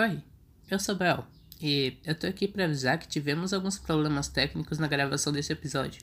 Oi, 0.00 0.22
eu 0.70 0.78
sou 0.78 0.94
Bel 0.94 1.26
e 1.60 1.98
eu 2.04 2.14
tô 2.14 2.28
aqui 2.28 2.46
para 2.46 2.66
avisar 2.66 2.98
que 2.98 3.08
tivemos 3.08 3.52
alguns 3.52 3.80
problemas 3.80 4.28
técnicos 4.28 4.78
na 4.78 4.86
gravação 4.86 5.32
desse 5.32 5.52
episódio. 5.52 6.00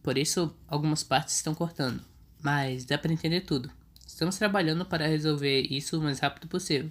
Por 0.00 0.16
isso, 0.16 0.56
algumas 0.68 1.02
partes 1.02 1.34
estão 1.34 1.52
cortando, 1.52 2.04
mas 2.40 2.84
dá 2.84 2.96
para 2.96 3.12
entender 3.12 3.40
tudo. 3.40 3.68
Estamos 4.06 4.38
trabalhando 4.38 4.86
para 4.86 5.08
resolver 5.08 5.62
isso 5.62 5.98
o 5.98 6.02
mais 6.04 6.20
rápido 6.20 6.46
possível. 6.46 6.88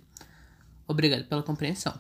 Obrigado 0.85 1.24
pela 1.24 1.42
compreensão. 1.42 1.97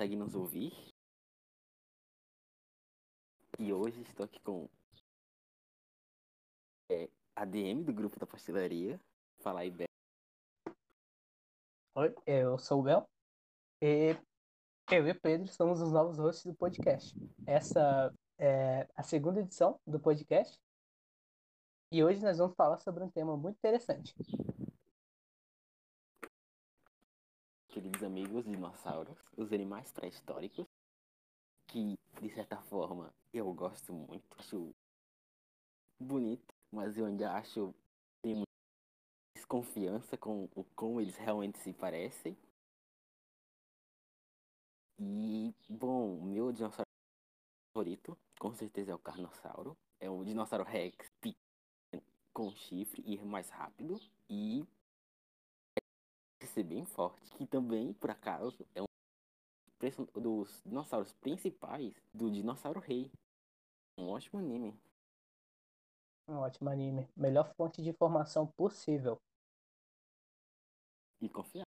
Forma 0.00 0.08
conseguem 0.10 0.16
nos 0.16 0.34
ouvir. 0.34 0.72
E 3.58 3.72
hoje 3.72 4.00
estou 4.00 4.24
aqui 4.24 4.40
com 4.40 4.66
é, 6.90 7.10
a 7.36 7.44
DM 7.44 7.84
do 7.84 7.92
grupo 7.92 8.18
da 8.18 8.26
pastelaria. 8.26 8.98
Fala 9.40 9.60
aí, 9.60 9.70
Bel. 9.70 9.86
Oi, 11.96 12.14
eu 12.26 12.58
sou 12.58 12.80
o 12.80 12.82
Bel. 12.82 13.06
E 13.82 14.16
eu 14.90 15.06
e 15.06 15.10
o 15.10 15.20
Pedro 15.20 15.48
somos 15.48 15.82
os 15.82 15.92
novos 15.92 16.18
hosts 16.18 16.46
do 16.46 16.54
podcast. 16.54 17.14
Essa 17.46 18.10
é 18.38 18.88
a 18.96 19.02
segunda 19.02 19.40
edição 19.40 19.78
do 19.86 20.00
podcast. 20.00 20.58
E 21.92 22.02
hoje 22.02 22.22
nós 22.22 22.38
vamos 22.38 22.56
falar 22.56 22.78
sobre 22.78 23.04
um 23.04 23.10
tema 23.10 23.36
muito 23.36 23.58
interessante. 23.58 24.14
Queridos 27.70 28.02
amigos 28.02 28.44
dinossauros, 28.44 29.16
os 29.36 29.52
animais 29.52 29.92
pré-históricos, 29.92 30.66
que 31.68 31.96
de 32.20 32.30
certa 32.34 32.60
forma 32.62 33.14
eu 33.32 33.52
gosto 33.54 33.92
muito, 33.92 34.24
acho 34.38 34.74
bonito, 35.98 36.54
mas 36.72 36.98
eu 36.98 37.06
ainda 37.06 37.32
acho 37.32 37.72
tem 38.22 38.42
desconfiança 39.36 40.16
com 40.18 40.48
o 40.54 40.64
como 40.74 41.00
eles 41.00 41.16
realmente 41.16 41.58
se 41.58 41.72
parecem. 41.72 42.36
E 44.98 45.54
bom, 45.68 46.20
meu 46.22 46.52
dinossauro 46.52 46.90
favorito, 47.72 48.18
com 48.38 48.52
certeza 48.52 48.90
é 48.90 48.94
o 48.94 48.98
Carnossauro. 48.98 49.76
É 50.00 50.10
um 50.10 50.24
dinossauro 50.24 50.64
Rex 50.64 51.10
com 52.32 52.50
chifre 52.54 53.02
e 53.06 53.18
mais 53.18 53.48
rápido 53.48 54.00
e 54.28 54.66
ser 56.46 56.62
bem 56.62 56.84
forte, 56.84 57.30
que 57.36 57.46
também, 57.46 57.92
por 57.94 58.10
acaso, 58.10 58.66
é 58.74 58.82
um 58.82 58.86
dos 60.20 60.62
dinossauros 60.64 61.12
principais 61.14 61.94
do 62.14 62.30
Dinossauro 62.30 62.80
Rei. 62.80 63.10
Um 63.98 64.08
ótimo 64.08 64.38
anime. 64.38 64.78
Um 66.28 66.36
ótimo 66.38 66.68
anime. 66.70 67.08
Melhor 67.16 67.52
fonte 67.54 67.82
de 67.82 67.88
informação 67.88 68.46
possível. 68.56 69.16
E 71.20 71.28
confiável. 71.28 71.64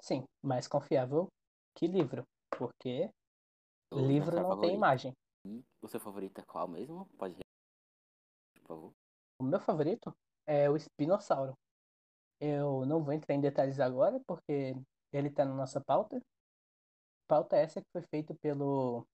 Sim, 0.00 0.24
mais 0.42 0.68
confiável 0.68 1.28
que 1.74 1.86
livro. 1.86 2.24
Porque 2.56 3.10
O 3.92 4.00
livro 4.00 4.36
não 4.36 4.42
tem 4.42 4.48
favorito. 4.48 4.74
imagem. 4.74 5.12
E 5.44 5.62
o 5.82 5.88
seu 5.88 6.00
favorito 6.00 6.38
é 6.38 6.44
qual 6.44 6.66
mesmo? 6.66 7.06
Pode 7.18 7.36
por 8.54 8.66
favor. 8.66 8.92
O 9.40 9.44
meu 9.44 9.60
favorito 9.60 10.12
é 10.46 10.68
o 10.70 10.76
espinossauro. 10.76 11.54
Eu 12.40 12.84
não 12.84 13.02
vou 13.02 13.14
entrar 13.14 13.34
em 13.34 13.40
detalhes 13.40 13.80
agora, 13.80 14.20
porque 14.26 14.74
ele 15.12 15.28
está 15.28 15.44
na 15.44 15.54
nossa 15.54 15.80
pauta. 15.80 16.20
Pauta 17.26 17.56
essa 17.56 17.80
que 17.80 17.88
foi 17.90 18.02
feita 18.02 18.34
pelo 18.34 19.06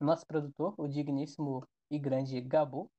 nosso 0.00 0.26
produtor, 0.26 0.74
o 0.78 0.86
digníssimo 0.86 1.66
e 1.90 1.98
grande 1.98 2.40
Gabu, 2.40 2.90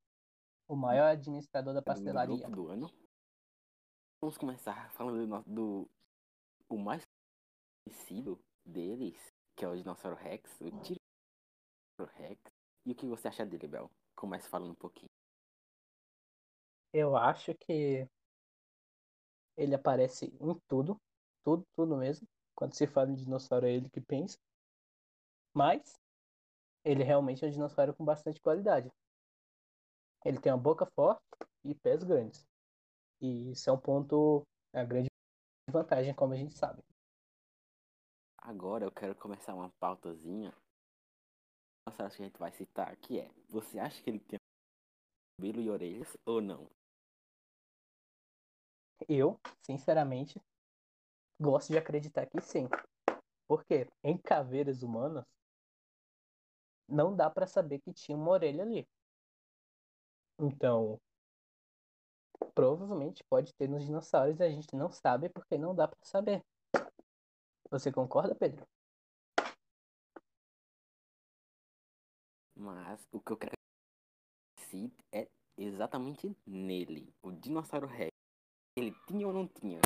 o 0.67 0.75
maior 0.75 1.09
administrador 1.09 1.73
da 1.73 1.81
pastelaria. 1.81 2.49
do 2.49 2.67
ano. 2.67 2.89
Vamos 4.21 4.37
começar 4.37 4.91
falando 4.93 5.27
do, 5.27 5.43
do 5.45 5.89
o 6.67 6.77
mais 6.77 7.03
conhecido 7.85 8.39
deles, 8.65 9.17
que 9.55 9.63
é 9.63 9.67
o 9.67 9.75
Dinossauro 9.75 10.17
Rex, 10.17 10.59
o 10.59 12.03
Rex. 12.15 12.41
E 12.85 12.91
o 12.91 12.95
que 12.95 13.05
você 13.05 13.27
acha 13.27 13.45
dele, 13.45 13.67
Bel? 13.67 13.91
Comece 14.15 14.49
falando 14.49 14.71
um 14.71 14.75
pouquinho. 14.75 15.11
Eu 16.91 17.15
acho 17.15 17.53
que 17.53 18.07
ele 19.57 19.73
aparece 19.73 20.27
em 20.39 20.59
tudo, 20.67 20.95
tudo, 21.43 21.63
tudo 21.75 21.97
mesmo. 21.97 22.27
Quando 22.55 22.75
se 22.75 22.87
fala 22.87 23.11
em 23.11 23.15
dinossauro 23.15 23.65
é 23.65 23.71
ele 23.71 23.89
que 23.89 23.99
pensa. 23.99 24.37
Mas 25.53 25.99
ele 26.85 27.03
realmente 27.03 27.43
é 27.43 27.47
um 27.47 27.51
dinossauro 27.51 27.93
com 27.95 28.05
bastante 28.05 28.39
qualidade. 28.39 28.89
Ele 30.23 30.39
tem 30.39 30.51
uma 30.51 30.61
boca 30.61 30.85
forte 30.95 31.21
e 31.63 31.73
pés 31.73 32.03
grandes. 32.03 32.45
E 33.19 33.51
isso 33.51 33.69
é 33.69 33.73
um 33.73 33.79
ponto, 33.79 34.43
a 34.73 34.83
grande 34.83 35.09
vantagem, 35.69 36.13
como 36.13 36.33
a 36.33 36.37
gente 36.37 36.53
sabe. 36.53 36.81
Agora 38.37 38.85
eu 38.85 38.91
quero 38.91 39.15
começar 39.15 39.53
uma 39.53 39.69
pautazinha. 39.79 40.53
Nossa, 41.85 42.09
que 42.15 42.21
a 42.21 42.25
gente 42.25 42.37
vai 42.37 42.51
citar, 42.51 42.95
que 42.97 43.19
é, 43.19 43.31
você 43.49 43.79
acha 43.79 44.01
que 44.03 44.09
ele 44.09 44.19
tem 44.19 44.37
cabelo 45.37 45.61
e 45.61 45.69
orelhas 45.69 46.17
ou 46.25 46.41
não? 46.41 46.69
Eu, 49.07 49.39
sinceramente, 49.61 50.41
gosto 51.39 51.71
de 51.71 51.77
acreditar 51.77 52.25
que 52.25 52.39
sim. 52.41 52.67
Porque 53.47 53.87
em 54.03 54.17
caveiras 54.17 54.83
humanas 54.83 55.25
não 56.87 57.15
dá 57.15 57.29
pra 57.29 57.45
saber 57.45 57.79
que 57.79 57.93
tinha 57.93 58.17
uma 58.17 58.31
orelha 58.31 58.63
ali. 58.63 58.87
Então, 60.39 60.99
provavelmente 62.53 63.23
pode 63.29 63.53
ter 63.55 63.67
nos 63.67 63.83
dinossauros 63.85 64.39
e 64.39 64.43
a 64.43 64.49
gente 64.49 64.75
não 64.75 64.91
sabe 64.91 65.29
porque 65.29 65.57
não 65.57 65.75
dá 65.75 65.87
pra 65.87 65.99
saber. 66.03 66.43
Você 67.69 67.91
concorda, 67.91 68.33
Pedro? 68.35 68.65
Mas 72.55 73.07
o 73.11 73.19
que 73.19 73.31
eu 73.31 73.37
quero 73.37 73.57
é 75.11 75.27
exatamente 75.57 76.35
nele, 76.45 77.13
o 77.21 77.31
dinossauro 77.31 77.87
Rex. 77.87 78.16
Ele 78.77 78.93
tinha 79.07 79.25
ou 79.25 79.33
não 79.33 79.47
tinha? 79.47 79.81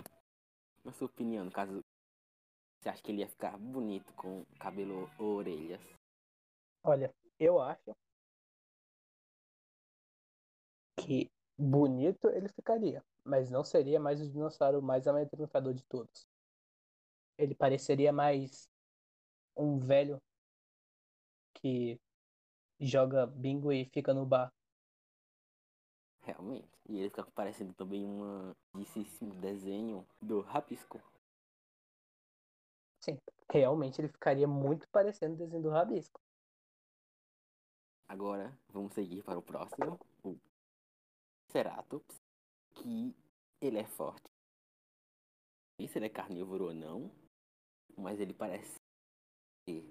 Na 0.83 0.91
sua 0.91 1.07
opinião, 1.07 1.45
no 1.45 1.51
caso, 1.51 1.81
você 2.77 2.89
acha 2.89 3.01
que 3.01 3.09
ele 3.09 3.21
ia 3.21 3.27
ficar 3.29 3.57
bonito 3.57 4.11
com 4.15 4.43
cabelo 4.59 5.09
ou 5.17 5.37
orelhas? 5.37 5.81
Olha, 6.83 7.15
eu 7.39 7.61
acho 7.61 7.95
que 10.99 11.31
bonito 11.57 12.27
ele 12.31 12.49
ficaria, 12.49 13.01
mas 13.23 13.49
não 13.49 13.63
seria 13.63 13.97
mais 13.97 14.19
o 14.19 14.29
dinossauro 14.29 14.81
mais 14.81 15.07
amedrontador 15.07 15.73
de 15.73 15.85
todos. 15.85 16.27
Ele 17.37 17.55
pareceria 17.55 18.11
mais 18.11 18.69
um 19.55 19.79
velho 19.79 20.21
que 21.53 21.97
joga 22.77 23.25
bingo 23.25 23.71
e 23.71 23.85
fica 23.85 24.13
no 24.13 24.25
bar. 24.25 24.51
Realmente. 26.23 26.69
E 26.87 26.99
ele 26.99 27.09
fica 27.09 27.23
parecendo 27.31 27.73
também 27.73 28.05
um 28.05 28.53
desenho 29.39 30.07
do 30.21 30.41
Rapisco. 30.41 31.01
Sim, 33.03 33.17
realmente 33.51 33.99
ele 33.99 34.07
ficaria 34.07 34.47
muito 34.47 34.87
parecendo 34.89 35.33
o 35.33 35.37
desenho 35.37 35.63
do 35.63 35.69
Rabisco. 35.69 36.19
Agora, 38.07 38.55
vamos 38.69 38.93
seguir 38.93 39.23
para 39.23 39.39
o 39.39 39.41
próximo, 39.41 39.99
o 40.23 40.37
Ceratops, 41.49 42.21
que 42.75 43.15
ele 43.59 43.79
é 43.79 43.85
forte. 43.85 44.29
Não 45.79 45.85
sei 45.85 45.87
se 45.87 45.97
ele 45.97 46.05
é 46.05 46.09
carnívoro 46.09 46.65
ou 46.65 46.73
não, 46.73 47.09
mas 47.97 48.19
ele 48.19 48.33
parece 48.33 48.75
ser 49.65 49.83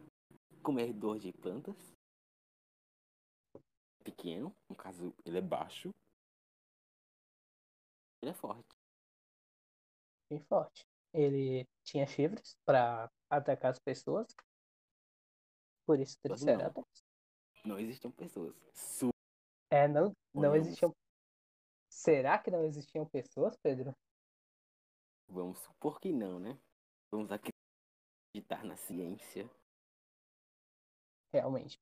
comedor 0.62 1.18
de 1.18 1.32
plantas. 1.32 1.76
Pequeno, 4.04 4.54
no 4.68 4.76
caso, 4.76 5.12
ele 5.24 5.38
é 5.38 5.42
baixo. 5.42 5.92
Ele 8.22 8.30
é 8.30 8.34
forte. 8.34 8.76
Bem 10.28 10.40
forte. 10.40 10.86
Ele 11.12 11.66
tinha 11.82 12.06
chifres 12.06 12.56
para 12.64 13.10
atacar 13.28 13.72
as 13.72 13.78
pessoas. 13.78 14.26
Por 15.86 15.98
isso 15.98 16.16
Não. 16.24 16.36
Triceratops. 16.36 17.04
Não 17.64 17.78
existiam 17.78 18.12
pessoas. 18.12 18.54
Su 18.74 19.10
É, 19.70 19.88
não, 19.88 20.12
não 20.34 20.54
existiam. 20.54 20.94
Será 21.88 22.38
que 22.38 22.50
não 22.50 22.64
existiam 22.64 23.06
pessoas, 23.06 23.56
Pedro? 23.56 23.94
Vamos 25.28 25.58
supor 25.60 26.00
que 26.00 26.12
não, 26.12 26.38
né? 26.38 26.58
Vamos 27.10 27.30
acreditar 27.32 28.64
na 28.64 28.76
ciência. 28.76 29.50
Realmente. 31.32 31.78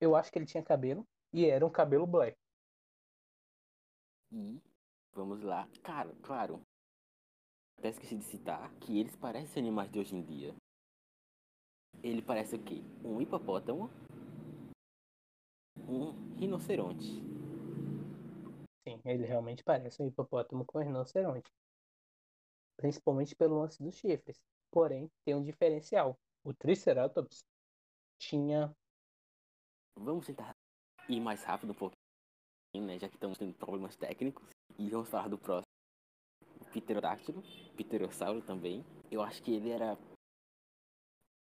Eu 0.00 0.14
acho 0.16 0.30
que 0.30 0.38
ele 0.38 0.46
tinha 0.46 0.62
cabelo 0.62 1.06
e 1.32 1.46
era 1.46 1.66
um 1.66 1.70
cabelo 1.70 2.06
black. 2.06 2.36
E 4.30 4.60
vamos 5.14 5.42
lá. 5.42 5.68
Cara, 5.82 6.14
claro. 6.22 6.60
até 7.78 7.90
esqueci 7.90 8.16
de 8.16 8.24
citar 8.24 8.72
que 8.76 8.98
eles 8.98 9.16
parecem 9.16 9.62
animais 9.62 9.90
de 9.90 9.98
hoje 9.98 10.14
em 10.14 10.22
dia. 10.22 10.54
Ele 12.02 12.22
parece 12.22 12.56
o 12.56 12.62
quê? 12.62 12.82
Um 13.04 13.20
hipopótamo, 13.20 13.90
um 15.88 16.34
rinoceronte. 16.36 17.20
Sim, 18.86 19.00
ele 19.04 19.26
realmente 19.26 19.62
parece 19.62 20.02
um 20.02 20.06
hipopótamo 20.06 20.64
com 20.64 20.78
um 20.78 20.82
rinoceronte. 20.82 21.50
Principalmente 22.76 23.36
pelo 23.36 23.60
lance 23.60 23.82
dos 23.82 23.94
chifres. 23.94 24.40
Porém, 24.70 25.08
tem 25.24 25.34
um 25.34 25.42
diferencial. 25.42 26.18
O 26.44 26.52
Triceratops 26.52 27.44
tinha. 28.18 28.74
Vamos 29.96 30.26
tentar 30.26 30.56
ir 31.08 31.20
mais 31.20 31.44
rápido 31.44 31.70
um 31.70 31.74
pouquinho, 31.74 32.86
né? 32.86 32.98
Já 32.98 33.08
que 33.08 33.16
estamos 33.16 33.38
tendo 33.38 33.54
problemas 33.54 33.94
técnicos. 33.96 34.48
E 34.78 34.90
vamos 34.90 35.08
falar 35.08 35.28
do 35.28 35.38
próximo. 35.38 35.66
O 36.60 36.64
Pterodáctilo, 36.72 37.42
Pterossauro 37.76 38.42
também. 38.42 38.84
Eu 39.10 39.22
acho 39.22 39.42
que 39.42 39.52
ele 39.52 39.70
era. 39.70 39.98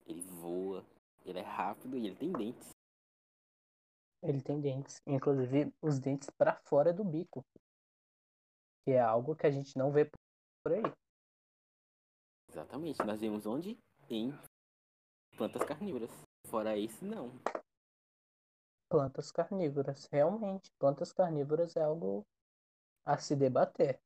Ele 0.06 0.20
voa, 0.22 0.84
ele 1.24 1.38
é 1.38 1.42
rápido 1.42 1.96
e 1.96 2.06
ele 2.06 2.16
tem 2.16 2.32
dentes. 2.32 2.70
Ele 4.22 4.42
tem 4.42 4.60
dentes. 4.60 5.00
Inclusive 5.06 5.72
os 5.80 5.98
dentes 5.98 6.28
para 6.30 6.56
fora 6.64 6.92
do 6.92 7.04
bico. 7.04 7.44
Que 8.84 8.92
é 8.92 9.00
algo 9.00 9.36
que 9.36 9.46
a 9.46 9.50
gente 9.50 9.76
não 9.76 9.92
vê 9.92 10.10
por 10.64 10.72
aí. 10.72 10.82
Exatamente. 12.48 13.02
Nós 13.04 13.20
vemos 13.20 13.46
onde? 13.46 13.78
Em 14.10 14.32
plantas 15.36 15.64
carnívoras. 15.64 16.10
Fora 16.46 16.76
isso, 16.76 17.04
não. 17.04 17.30
Plantas 18.88 19.30
carnívoras. 19.30 20.06
Realmente, 20.12 20.70
plantas 20.78 21.12
carnívoras 21.12 21.76
é 21.76 21.82
algo 21.82 22.26
a 23.04 23.18
se 23.18 23.36
debater. 23.36 24.00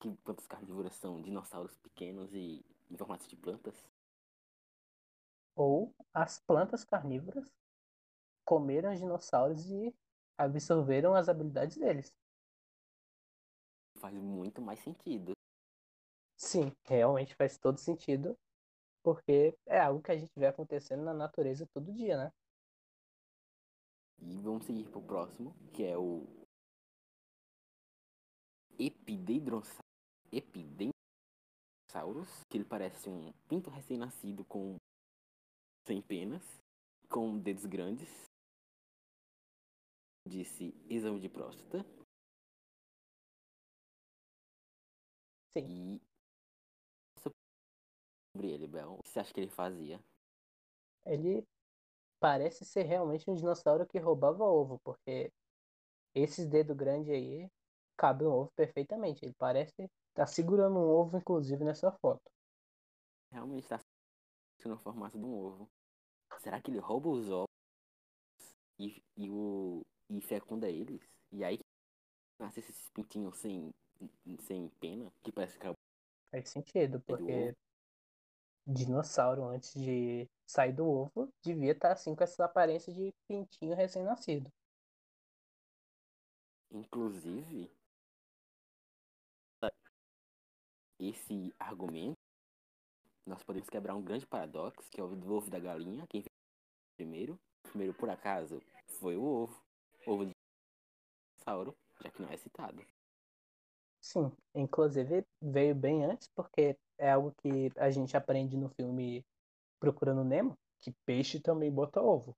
Que 0.00 0.14
plantas 0.24 0.46
carnívoras 0.46 0.94
são 0.94 1.20
dinossauros 1.22 1.76
pequenos 1.78 2.32
e 2.32 2.64
em 2.90 2.96
formato 2.96 3.28
de 3.28 3.36
plantas. 3.36 3.84
Ou 5.54 5.94
as 6.12 6.38
plantas 6.38 6.84
carnívoras 6.84 7.50
comeram 8.44 8.92
os 8.92 8.98
dinossauros 8.98 9.70
e 9.70 9.94
absorveram 10.38 11.14
as 11.14 11.28
habilidades 11.28 11.76
deles. 11.76 12.14
Faz 13.98 14.14
muito 14.14 14.60
mais 14.60 14.78
sentido. 14.80 15.32
Sim, 16.36 16.70
realmente 16.84 17.34
faz 17.34 17.56
todo 17.58 17.78
sentido, 17.78 18.38
porque 19.02 19.56
é 19.66 19.80
algo 19.80 20.02
que 20.02 20.12
a 20.12 20.16
gente 20.16 20.32
vê 20.36 20.46
acontecendo 20.46 21.02
na 21.02 21.14
natureza 21.14 21.66
todo 21.72 21.92
dia, 21.92 22.16
né? 22.16 22.32
E 24.18 24.38
vamos 24.38 24.64
seguir 24.64 24.88
pro 24.90 25.02
próximo, 25.02 25.54
que 25.72 25.84
é 25.84 25.96
o 25.96 26.26
Epidendrosaurus. 28.78 29.78
Epidendrosaurus, 30.32 32.28
que 32.50 32.58
ele 32.58 32.64
parece 32.64 33.08
um 33.08 33.32
pinto 33.48 33.70
recém-nascido 33.70 34.44
com 34.44 34.76
sem 35.86 36.02
penas, 36.02 36.42
com 37.08 37.38
dedos 37.38 37.64
grandes. 37.64 38.08
Disse 40.26 40.74
exame 40.90 41.20
de 41.20 41.28
próstata. 41.28 41.84
Sim. 45.56 45.94
E 45.94 46.00
sobre 47.22 48.50
ele, 48.50 48.66
Bel, 48.66 48.94
o 48.94 49.02
que 49.02 49.08
você 49.08 49.20
acha 49.20 49.32
que 49.32 49.40
ele 49.40 49.50
fazia? 49.50 49.98
Ele 51.06 51.46
parece 52.18 52.64
ser 52.64 52.82
realmente 52.84 53.28
um 53.30 53.34
dinossauro 53.34 53.86
que 53.86 53.98
roubava 53.98 54.44
ovo, 54.44 54.78
porque 54.84 55.32
esses 56.14 56.46
dedos 56.46 56.76
grandes 56.76 57.10
aí 57.10 57.50
cabem 57.96 58.26
um 58.26 58.32
ovo 58.32 58.52
perfeitamente. 58.56 59.24
Ele 59.24 59.34
parece 59.38 59.82
estar 59.82 59.90
tá 60.14 60.26
segurando 60.26 60.78
um 60.78 60.88
ovo, 60.88 61.18
inclusive, 61.18 61.64
nessa 61.64 61.92
foto. 61.92 62.22
Realmente 63.30 63.64
está 63.64 63.80
no 64.64 64.78
formato 64.78 65.18
de 65.18 65.24
um 65.24 65.34
ovo. 65.34 65.68
Será 66.38 66.60
que 66.60 66.70
ele 66.70 66.78
rouba 66.78 67.08
os 67.08 67.30
ovos 67.30 67.46
e, 68.78 69.02
e, 69.16 69.30
o, 69.30 69.82
e 70.10 70.20
fecunda 70.20 70.68
eles? 70.68 71.02
E 71.32 71.44
aí 71.44 71.58
nasce 72.38 72.60
esses 72.60 72.88
pintinhos 72.90 73.36
sem, 73.38 73.70
sem 74.40 74.68
pena, 74.80 75.12
que 75.22 75.32
parece 75.32 75.58
que 75.58 75.66
Faz 76.30 76.50
sentido, 76.50 77.00
porque. 77.00 77.54
Dinossauro, 78.66 79.44
antes 79.44 79.72
de 79.74 80.28
sair 80.46 80.72
do 80.72 80.86
ovo, 80.86 81.32
devia 81.42 81.72
estar 81.72 81.92
assim 81.92 82.14
com 82.14 82.24
essa 82.24 82.44
aparência 82.44 82.92
de 82.92 83.12
pintinho 83.28 83.74
recém-nascido. 83.74 84.50
Inclusive, 86.70 87.70
esse 90.98 91.54
argumento, 91.58 92.16
nós 93.24 93.42
podemos 93.42 93.68
quebrar 93.68 93.94
um 93.94 94.02
grande 94.02 94.26
paradoxo, 94.26 94.90
que 94.90 95.00
é 95.00 95.04
o 95.04 95.14
do 95.14 95.34
ovo 95.34 95.50
da 95.50 95.58
galinha. 95.58 96.06
Quem 96.08 96.24
primeiro? 96.96 97.38
Primeiro, 97.62 97.94
por 97.94 98.08
acaso, 98.08 98.60
foi 99.00 99.16
o 99.16 99.22
ovo. 99.22 99.62
Ovo 100.06 100.26
de 100.26 100.32
dinossauro, 101.34 101.76
já 102.00 102.10
que 102.10 102.22
não 102.22 102.30
é 102.30 102.36
citado. 102.36 102.84
Sim, 104.06 104.30
inclusive 104.54 105.26
veio 105.42 105.74
bem 105.74 106.04
antes, 106.04 106.28
porque 106.28 106.78
é 106.96 107.10
algo 107.10 107.34
que 107.42 107.72
a 107.76 107.90
gente 107.90 108.16
aprende 108.16 108.56
no 108.56 108.68
filme 108.68 109.26
Procurando 109.80 110.22
Nemo, 110.22 110.56
que 110.78 110.92
peixe 111.04 111.40
também 111.40 111.72
bota 111.72 112.00
ovo. 112.00 112.32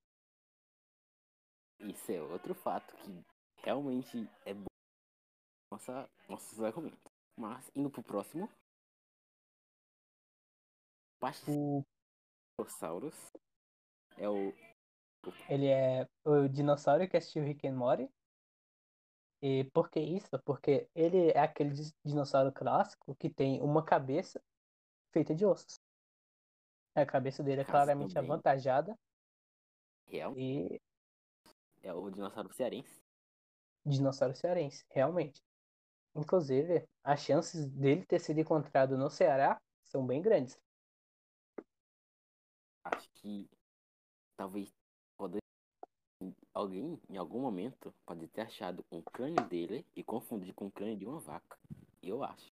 Isso 1.81 2.11
é 2.11 2.23
outro 2.23 2.55
fato 2.55 2.97
que 2.97 3.23
realmente 3.63 4.27
é 4.47 4.55
bom 4.55 4.65
nossa, 5.71 6.09
nossos 6.27 6.59
argumentos. 6.63 7.13
Mas, 7.37 7.71
indo 7.77 7.91
pro 7.91 8.03
próximo. 8.03 8.51
O... 11.47 11.85
Pachycerosaurus 12.57 13.31
é 14.17 14.27
o. 14.27 14.55
Ele 15.51 15.67
é 15.67 16.09
o 16.25 16.49
dinossauro 16.49 17.07
que 17.07 17.19
assistiu 17.19 17.45
Rick 17.45 17.69
and 17.69 17.75
Morty. 17.75 18.11
E 19.41 19.65
por 19.73 19.89
que 19.89 20.01
isso? 20.01 20.39
Porque 20.45 20.89
ele 20.95 21.31
é 21.31 21.39
aquele 21.41 21.75
dinossauro 22.05 22.53
clássico 22.53 23.15
que 23.15 23.31
tem 23.31 23.61
uma 23.63 23.85
cabeça 23.85 24.43
feita 25.13 25.35
de 25.35 25.45
ossos. 25.47 25.81
A 26.95 27.07
cabeça 27.07 27.43
dele 27.43 27.61
é 27.61 27.65
claramente 27.65 28.19
avantajada 28.19 28.99
Real. 30.07 30.37
e 30.37 30.81
É 31.83 31.93
o 31.93 32.11
dinossauro 32.11 32.53
cearense. 32.53 33.01
dinossauro 33.85 34.35
cearense, 34.35 34.85
realmente. 34.91 35.41
Inclusive, 36.15 36.89
as 37.05 37.21
chances 37.21 37.67
dele 37.67 38.05
ter 38.05 38.19
sido 38.19 38.41
encontrado 38.41 38.99
no 38.99 39.09
Ceará 39.09 39.61
são 39.85 40.05
bem 40.05 40.21
grandes. 40.21 40.59
Acho 42.83 43.09
que 43.13 43.49
talvez. 44.37 44.78
Alguém 46.53 47.01
em 47.09 47.17
algum 47.17 47.41
momento 47.41 47.95
pode 48.05 48.27
ter 48.29 48.43
achado 48.43 48.85
um 48.91 49.01
crânio 49.01 49.47
dele 49.49 49.87
e 49.95 50.03
confundir 50.03 50.55
com 50.55 50.67
o 50.67 50.71
crânio 50.71 50.97
de 50.97 51.07
uma 51.07 51.21
vaca. 51.21 51.59
Eu 52.03 52.23
acho. 52.25 52.53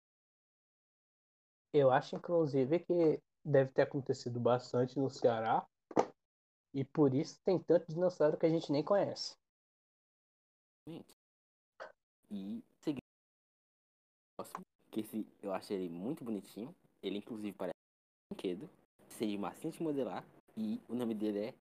Eu 1.73 1.91
acho, 1.91 2.17
inclusive, 2.17 2.81
que 2.81 3.21
deve 3.45 3.71
ter 3.73 3.83
acontecido 3.83 4.39
bastante 4.39 4.99
no 4.99 5.09
Ceará. 5.09 5.67
E 6.75 6.85
por 6.85 7.15
isso 7.15 7.41
tem 7.45 7.59
tanto 7.59 7.93
dinossauro 7.93 8.37
que 8.37 8.47
a 8.47 8.51
gente 8.51 8.73
nem 8.73 8.83
conhece. 8.83 9.37
E 12.31 12.65
seguindo 12.81 13.03
que 14.91 15.01
esse 15.01 15.27
eu 15.43 15.53
achei 15.53 15.77
ele 15.77 15.89
muito 15.89 16.25
bonitinho. 16.25 16.75
Ele 17.03 17.19
inclusive 17.19 17.53
parece 17.57 17.77
um 18.31 18.35
brinquedo. 18.35 18.69
Seria 19.09 19.39
massinho 19.39 19.73
de 19.73 19.83
modelar. 19.83 20.25
E 20.57 20.81
o 20.89 20.95
nome 20.95 21.15
dele 21.15 21.39
é 21.47 21.55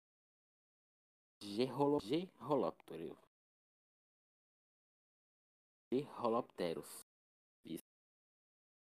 Gerholopterus. 1.43 3.19
Gerholopterus. 5.91 7.07
Isso. 7.65 7.85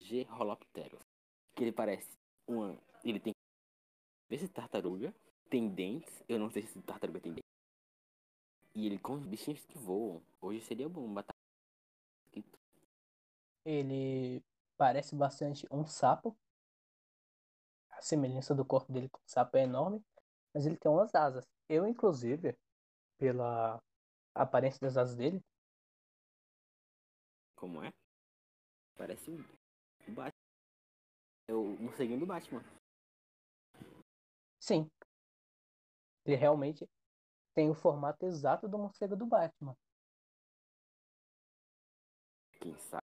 Gerholopterus. 0.01 1.03
Que 1.55 1.63
ele 1.63 1.71
parece 1.71 2.17
uma. 2.47 2.77
Ele 3.03 3.19
tem. 3.19 3.33
Esse 4.29 4.47
tartaruga 4.47 5.13
tem 5.49 5.69
dentes. 5.69 6.23
Eu 6.27 6.39
não 6.39 6.49
sei 6.49 6.65
se 6.65 6.81
tartaruga 6.81 7.19
tem 7.19 7.33
dentes. 7.33 7.49
E 8.75 8.85
ele 8.85 8.97
com 8.97 9.13
os 9.13 9.25
bichinhos 9.25 9.65
que 9.65 9.77
voam. 9.77 10.21
Hoje 10.41 10.61
seria 10.61 10.89
bom 10.89 11.05
matar. 11.07 11.35
Ele 13.65 14.43
parece 14.77 15.15
bastante 15.15 15.67
um 15.69 15.85
sapo. 15.85 16.35
A 17.91 18.01
semelhança 18.01 18.55
do 18.55 18.65
corpo 18.65 18.91
dele 18.91 19.09
com 19.09 19.19
o 19.19 19.29
sapo 19.29 19.57
é 19.57 19.63
enorme. 19.63 20.03
Mas 20.53 20.65
ele 20.65 20.77
tem 20.77 20.91
umas 20.91 21.13
asas. 21.13 21.45
Eu, 21.69 21.87
inclusive, 21.87 22.57
pela 23.19 23.79
aparência 24.33 24.79
das 24.81 24.97
asas 24.97 25.15
dele, 25.15 25.39
Como 27.59 27.83
é? 27.83 27.91
Parece 28.95 29.29
um. 29.29 29.41
o 30.07 30.11
Batman. 30.13 30.31
É 31.49 31.53
o 31.53 31.65
morceguinho 31.81 32.19
do 32.21 32.25
Batman. 32.25 32.63
sim. 34.61 34.89
Ele 36.25 36.37
realmente 36.37 36.87
tem 37.53 37.69
o 37.69 37.75
formato 37.75 38.25
exato 38.25 38.67
do 38.67 38.77
morcego 38.77 39.15
do 39.17 39.25
Batman. 39.25 39.75
Quem 42.61 42.77
sabe? 42.77 43.03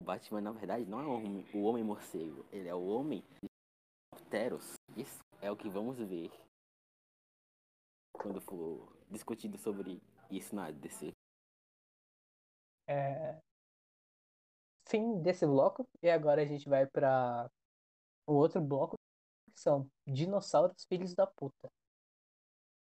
O 0.00 0.04
Batman, 0.04 0.40
na 0.40 0.52
verdade, 0.52 0.86
não 0.86 1.00
é 1.00 1.04
o 1.04 1.10
homem, 1.10 1.44
o 1.54 1.62
homem 1.64 1.84
morcego. 1.84 2.46
Ele 2.50 2.68
é 2.68 2.74
o 2.74 2.86
homem 2.86 3.22
de 3.42 4.24
Teros. 4.30 4.74
Isso 4.96 5.20
é 5.42 5.50
o 5.50 5.56
que 5.56 5.68
vamos 5.68 5.98
ver 5.98 6.30
quando 8.20 8.40
for 8.42 8.94
discutido 9.08 9.56
sobre 9.56 10.00
isso 10.30 10.54
na 10.54 10.70
DC. 10.70 11.12
É... 12.86 13.40
Fim 14.86 15.20
desse 15.22 15.46
bloco. 15.46 15.88
E 16.02 16.10
agora 16.10 16.42
a 16.42 16.44
gente 16.44 16.68
vai 16.68 16.86
para 16.86 17.50
o 18.26 18.34
outro 18.34 18.60
bloco, 18.60 18.96
que 19.52 19.60
são 19.60 19.88
dinossauros 20.06 20.84
filhos 20.84 21.14
da 21.14 21.26
puta. 21.26 21.70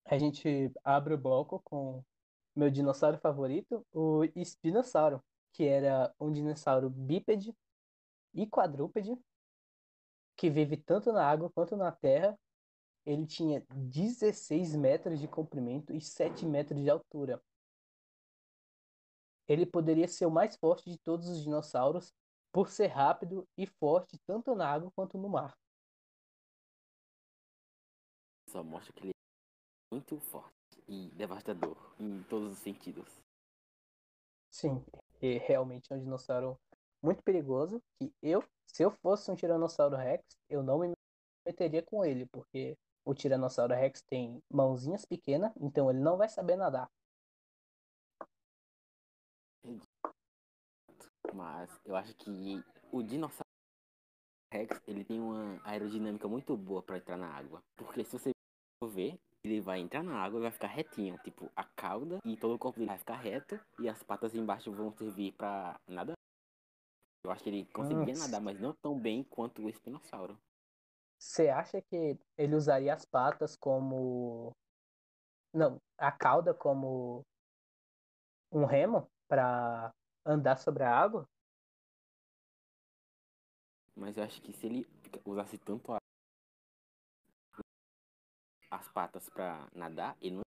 A 0.07 0.19
gente 0.19 0.73
abre 0.83 1.15
o 1.15 1.19
bloco 1.19 1.61
com 1.65 2.03
meu 2.57 2.71
dinossauro 2.71 3.19
favorito, 3.19 3.87
o 3.93 4.25
espinossauro, 4.35 5.23
que 5.53 5.65
era 5.65 6.13
um 6.19 6.33
dinossauro 6.33 6.89
bípede 6.89 7.55
e 8.35 8.47
quadrúpede, 8.47 9.17
que 10.37 10.49
vive 10.49 10.77
tanto 10.77 11.13
na 11.13 11.29
água 11.29 11.51
quanto 11.51 11.77
na 11.77 11.93
terra. 11.93 12.37
Ele 13.11 13.27
tinha 13.27 13.67
16 13.75 14.77
metros 14.77 15.19
de 15.19 15.27
comprimento 15.27 15.93
e 15.93 16.01
7 16.01 16.47
metros 16.47 16.81
de 16.81 16.89
altura. 16.89 17.43
Ele 19.49 19.67
poderia 19.67 20.07
ser 20.07 20.27
o 20.27 20.31
mais 20.31 20.57
forte 20.57 20.89
de 20.89 20.97
todos 20.97 21.27
os 21.27 21.43
dinossauros 21.43 22.15
por 22.53 22.71
ser 22.71 22.87
rápido 22.87 23.45
e 23.59 23.67
forte 23.67 24.17
tanto 24.25 24.55
na 24.55 24.73
água 24.73 24.93
quanto 24.93 25.19
no 25.19 25.29
mar. 25.29 25.59
Só 28.49 28.63
mostra 28.63 28.93
que 28.93 29.01
ele 29.01 29.11
é 29.11 29.95
muito 29.95 30.17
forte 30.21 30.55
e 30.87 31.11
devastador 31.11 31.77
em 31.99 32.23
todos 32.29 32.53
os 32.53 32.59
sentidos. 32.61 33.21
Sim, 34.53 34.85
e 35.21 35.37
realmente 35.39 35.93
é 35.93 35.97
um 35.97 35.99
dinossauro 35.99 36.57
muito 37.03 37.25
perigoso. 37.25 37.83
Que 37.99 38.15
eu, 38.23 38.41
se 38.69 38.85
eu 38.85 38.93
fosse 38.93 39.29
um 39.33 39.35
Tiranossauro 39.35 39.97
Rex, 39.97 40.25
eu 40.49 40.63
não 40.63 40.79
me 40.79 40.93
meteria 41.45 41.83
com 41.83 42.05
ele, 42.05 42.25
porque 42.27 42.79
o 43.05 43.15
Tiranossauro 43.15 43.75
Rex 43.75 44.03
tem 44.03 44.43
mãozinhas 44.51 45.05
pequenas, 45.05 45.53
então 45.61 45.91
ele 45.91 46.01
não 46.01 46.17
vai 46.17 46.29
saber 46.29 46.57
nadar. 46.57 46.91
Mas 51.33 51.81
eu 51.85 51.97
acho 51.97 52.15
que 52.17 52.63
o 52.91 53.03
dinossauro 53.03 53.45
Rex 54.53 54.81
ele 54.87 55.05
tem 55.05 55.21
uma 55.21 55.61
aerodinâmica 55.65 56.27
muito 56.27 56.57
boa 56.57 56.83
para 56.83 56.99
entrar 56.99 57.17
na 57.17 57.29
água, 57.29 57.63
porque 57.77 58.05
se 58.05 58.19
você 58.19 58.31
ver, 58.89 59.19
ele 59.45 59.61
vai 59.61 59.79
entrar 59.79 60.03
na 60.03 60.17
água 60.17 60.41
e 60.41 60.43
vai 60.43 60.51
ficar 60.51 60.67
retinho, 60.67 61.19
tipo 61.19 61.51
a 61.55 61.65
cauda 61.65 62.19
e 62.25 62.37
todo 62.37 62.55
o 62.55 62.59
corpo 62.59 62.79
dele 62.79 62.89
vai 62.89 62.99
ficar 62.99 63.17
reto 63.17 63.61
e 63.79 63.89
as 63.89 64.03
patas 64.03 64.35
embaixo 64.35 64.73
vão 64.73 64.93
servir 64.93 65.33
para 65.33 65.79
nada. 65.87 66.15
Eu 67.25 67.31
acho 67.31 67.45
que 67.45 67.51
ele 67.51 67.67
conseguiria 67.67 68.15
Nossa. 68.15 68.27
nadar, 68.27 68.41
mas 68.41 68.59
não 68.59 68.75
tão 68.83 68.99
bem 68.99 69.23
quanto 69.23 69.63
o 69.63 69.69
espinossauro. 69.69 70.39
Você 71.21 71.51
acha 71.51 71.83
que 71.83 72.19
ele 72.39 72.57
usaria 72.57 72.95
as 72.95 73.05
patas 73.05 73.55
como. 73.55 74.57
Não, 75.53 75.79
a 75.99 76.11
cauda 76.11 76.55
como 76.55 77.23
um 78.51 78.65
remo 78.65 79.07
para 79.29 79.93
andar 80.25 80.57
sobre 80.57 80.83
a 80.83 80.97
água? 80.97 81.29
Mas 83.95 84.17
eu 84.17 84.25
acho 84.25 84.41
que 84.41 84.51
se 84.55 84.67
ele 84.67 84.87
usasse 85.27 85.59
tanto 85.59 85.93
a... 85.93 85.99
as 88.71 88.89
patas 88.89 89.29
para 89.29 89.69
nadar, 89.75 90.17
ele 90.23 90.37
não 90.37 90.43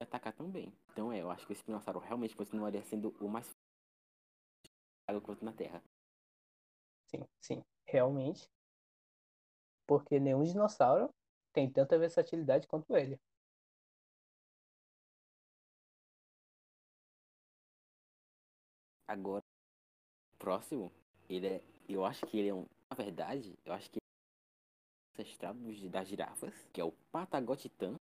ia 0.00 0.06
atacar 0.06 0.32
tão 0.32 0.50
bem. 0.50 0.72
Então 0.90 1.12
é, 1.12 1.20
eu 1.20 1.30
acho 1.30 1.46
que 1.46 1.52
o 1.52 1.58
espinossauro 1.58 1.98
realmente 2.00 2.34
continuaria 2.34 2.82
sendo 2.82 3.10
o 3.20 3.28
mais 3.28 3.50
água 5.06 5.20
quanto 5.20 5.44
na 5.44 5.52
terra. 5.52 5.82
Sim, 7.08 7.28
sim, 7.42 7.64
realmente. 7.84 8.55
Porque 9.86 10.20
nenhum 10.20 10.44
dinossauro 10.44 11.10
tem 11.52 11.70
tanta 11.70 11.98
versatilidade 11.98 12.66
quanto 12.68 12.96
ele. 12.96 13.18
Agora, 19.08 19.42
próximo, 20.38 20.92
ele 21.28 21.46
é. 21.48 21.62
Eu 21.88 22.04
acho 22.04 22.26
que 22.26 22.38
ele 22.38 22.48
é 22.48 22.54
um. 22.54 22.66
Na 22.90 22.96
verdade, 22.96 23.54
eu 23.64 23.72
acho 23.72 23.90
que 23.90 23.98
ele 25.18 25.28
é 25.40 25.52
dos- 25.52 25.90
das 25.90 26.08
girafas, 26.08 26.54
que 26.72 26.80
é 26.80 26.84
o 26.84 26.92
Patagotitan. 27.10 27.96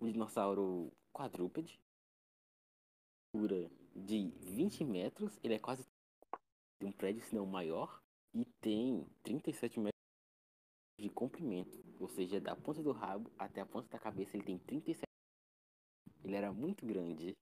Um 0.00 0.08
dinossauro 0.10 0.92
quadrúpede. 1.12 1.80
Altura 3.34 3.70
de 3.94 4.30
20 4.40 4.84
metros. 4.84 5.38
Ele 5.42 5.54
é 5.54 5.58
quase 5.58 5.84
de 6.80 6.86
um 6.86 6.92
prédio, 6.92 7.22
se 7.24 7.34
não 7.34 7.46
maior. 7.46 8.03
E 8.34 8.44
tem 8.60 9.06
37 9.22 9.78
metros 9.78 9.94
de 10.98 11.08
comprimento. 11.08 11.78
Ou 12.00 12.08
seja, 12.08 12.40
da 12.40 12.56
ponta 12.56 12.82
do 12.82 12.92
rabo 12.92 13.30
até 13.38 13.60
a 13.60 13.66
ponta 13.66 13.88
da 13.88 13.98
cabeça 13.98 14.36
ele 14.36 14.44
tem 14.44 14.58
37 14.58 15.04
Ele 16.24 16.34
era 16.34 16.52
muito 16.52 16.84
grande. 16.84 17.36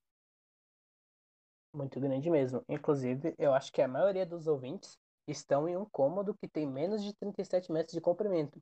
Muito 1.74 1.98
grande 1.98 2.28
mesmo. 2.28 2.62
Inclusive, 2.68 3.34
eu 3.38 3.54
acho 3.54 3.72
que 3.72 3.80
a 3.80 3.88
maioria 3.88 4.26
dos 4.26 4.46
ouvintes 4.46 4.98
estão 5.26 5.66
em 5.66 5.76
um 5.76 5.86
cômodo 5.86 6.34
que 6.34 6.48
tem 6.48 6.66
menos 6.66 7.02
de 7.02 7.14
37 7.14 7.72
metros 7.72 7.94
de 7.94 8.00
comprimento. 8.00 8.60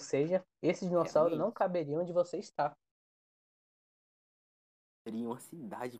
Ou 0.00 0.06
seja, 0.06 0.44
esse 0.62 0.84
dinossauro 0.84 1.30
não 1.30 1.36
Realmente. 1.36 1.54
caberia 1.54 1.98
onde 1.98 2.12
você 2.12 2.38
está. 2.38 2.76
Seria 5.06 5.26
uma 5.26 5.40
cidade. 5.40 5.98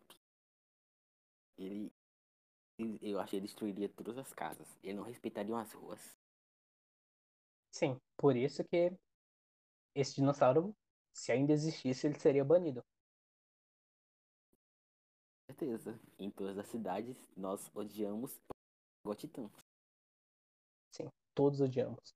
Ele. 1.57 1.91
Eu 3.01 3.19
acho 3.19 3.31
que 3.31 3.35
ele 3.35 3.45
destruiria 3.45 3.89
todas 3.89 4.17
as 4.17 4.33
casas. 4.33 4.67
Ele 4.81 4.93
não 4.93 5.03
respeitaria 5.03 5.57
as 5.57 5.73
ruas. 5.73 6.17
Sim, 7.71 7.99
por 8.17 8.35
isso 8.37 8.63
que 8.63 8.97
esse 9.93 10.15
dinossauro, 10.15 10.73
se 11.13 11.31
ainda 11.31 11.51
existisse, 11.51 12.07
ele 12.07 12.17
seria 12.17 12.43
banido. 12.45 12.81
Com 15.47 15.53
certeza. 15.53 15.99
Em 16.17 16.31
todas 16.31 16.57
as 16.57 16.67
cidades, 16.67 17.17
nós 17.35 17.69
odiamos 17.75 18.39
Gotitã. 19.05 19.49
Sim, 20.95 21.09
todos 21.35 21.59
odiamos. 21.59 22.13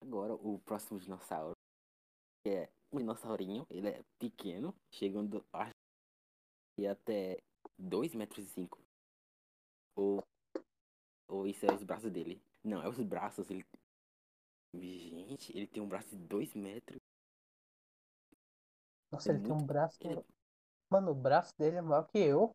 Agora, 0.00 0.34
o 0.34 0.58
próximo 0.60 0.98
dinossauro. 0.98 1.54
É 2.46 2.70
um 2.90 2.98
dinossaurinho. 2.98 3.66
Ele 3.68 3.88
é 3.88 4.02
pequeno. 4.18 4.74
Chegando 4.90 5.44
acho 5.52 5.74
que 6.76 6.86
até 6.86 7.42
2 7.78 8.14
metros 8.14 8.44
e 8.46 8.48
5. 8.48 8.78
Ou. 9.96 10.22
Ou 11.28 11.46
isso 11.46 11.64
é 11.66 11.72
os 11.74 11.82
braços 11.82 12.10
dele. 12.10 12.42
Não, 12.64 12.82
é 12.82 12.88
os 12.88 12.98
braços. 13.00 13.48
Ele. 13.50 13.64
Gente, 14.74 15.56
ele 15.56 15.66
tem 15.66 15.82
um 15.82 15.88
braço 15.88 16.08
de 16.08 16.16
2 16.16 16.54
metros. 16.54 17.00
Nossa, 19.12 19.30
É 19.30 19.34
ele 19.34 19.42
tem 19.42 19.52
um 19.52 19.56
muito- 19.56 19.66
braço. 19.66 19.98
ele- 20.02 20.24
Mano, 20.90 21.12
o 21.12 21.14
braço 21.14 21.52
dele 21.58 21.76
é 21.76 21.82
maior 21.82 22.04
que 22.08 22.18
eu. 22.18 22.52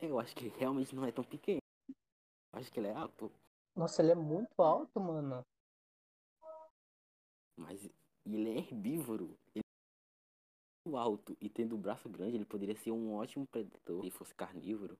Eu 0.00 0.18
acho 0.20 0.34
que 0.34 0.44
ele 0.46 0.56
realmente 0.56 0.94
não 0.94 1.04
é 1.04 1.10
tão 1.12 1.24
pequeno. 1.24 1.60
Eu 1.88 2.58
acho 2.60 2.70
que 2.70 2.78
ele 2.78 2.86
é 2.88 2.92
alto. 2.94 3.32
Nossa, 3.74 4.00
ele 4.02 4.12
é 4.12 4.14
muito 4.14 4.60
alto, 4.62 5.00
mano. 5.00 5.44
Mas 7.56 7.82
ele 8.24 8.48
é 8.50 8.58
herbívoro. 8.58 9.36
Ele 9.54 9.64
muito 9.64 9.67
alto 10.96 11.36
e 11.40 11.48
tendo 11.48 11.74
o 11.74 11.78
braço 11.78 12.08
grande, 12.08 12.36
ele 12.36 12.44
poderia 12.44 12.76
ser 12.76 12.90
um 12.90 13.14
ótimo 13.14 13.46
predador 13.46 14.04
se 14.04 14.10
fosse 14.10 14.34
carnívoro. 14.34 14.98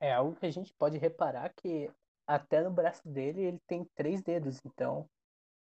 É 0.00 0.12
algo 0.12 0.34
que 0.36 0.46
a 0.46 0.50
gente 0.50 0.72
pode 0.74 0.96
reparar 0.96 1.52
que 1.54 1.90
até 2.26 2.62
no 2.62 2.70
braço 2.70 3.06
dele 3.06 3.42
ele 3.42 3.60
tem 3.66 3.84
três 3.94 4.22
dedos, 4.22 4.58
então 4.64 5.08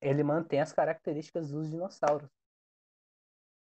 ele 0.01 0.23
mantém 0.23 0.61
as 0.61 0.73
características 0.73 1.51
dos 1.51 1.69
dinossauros. 1.69 2.31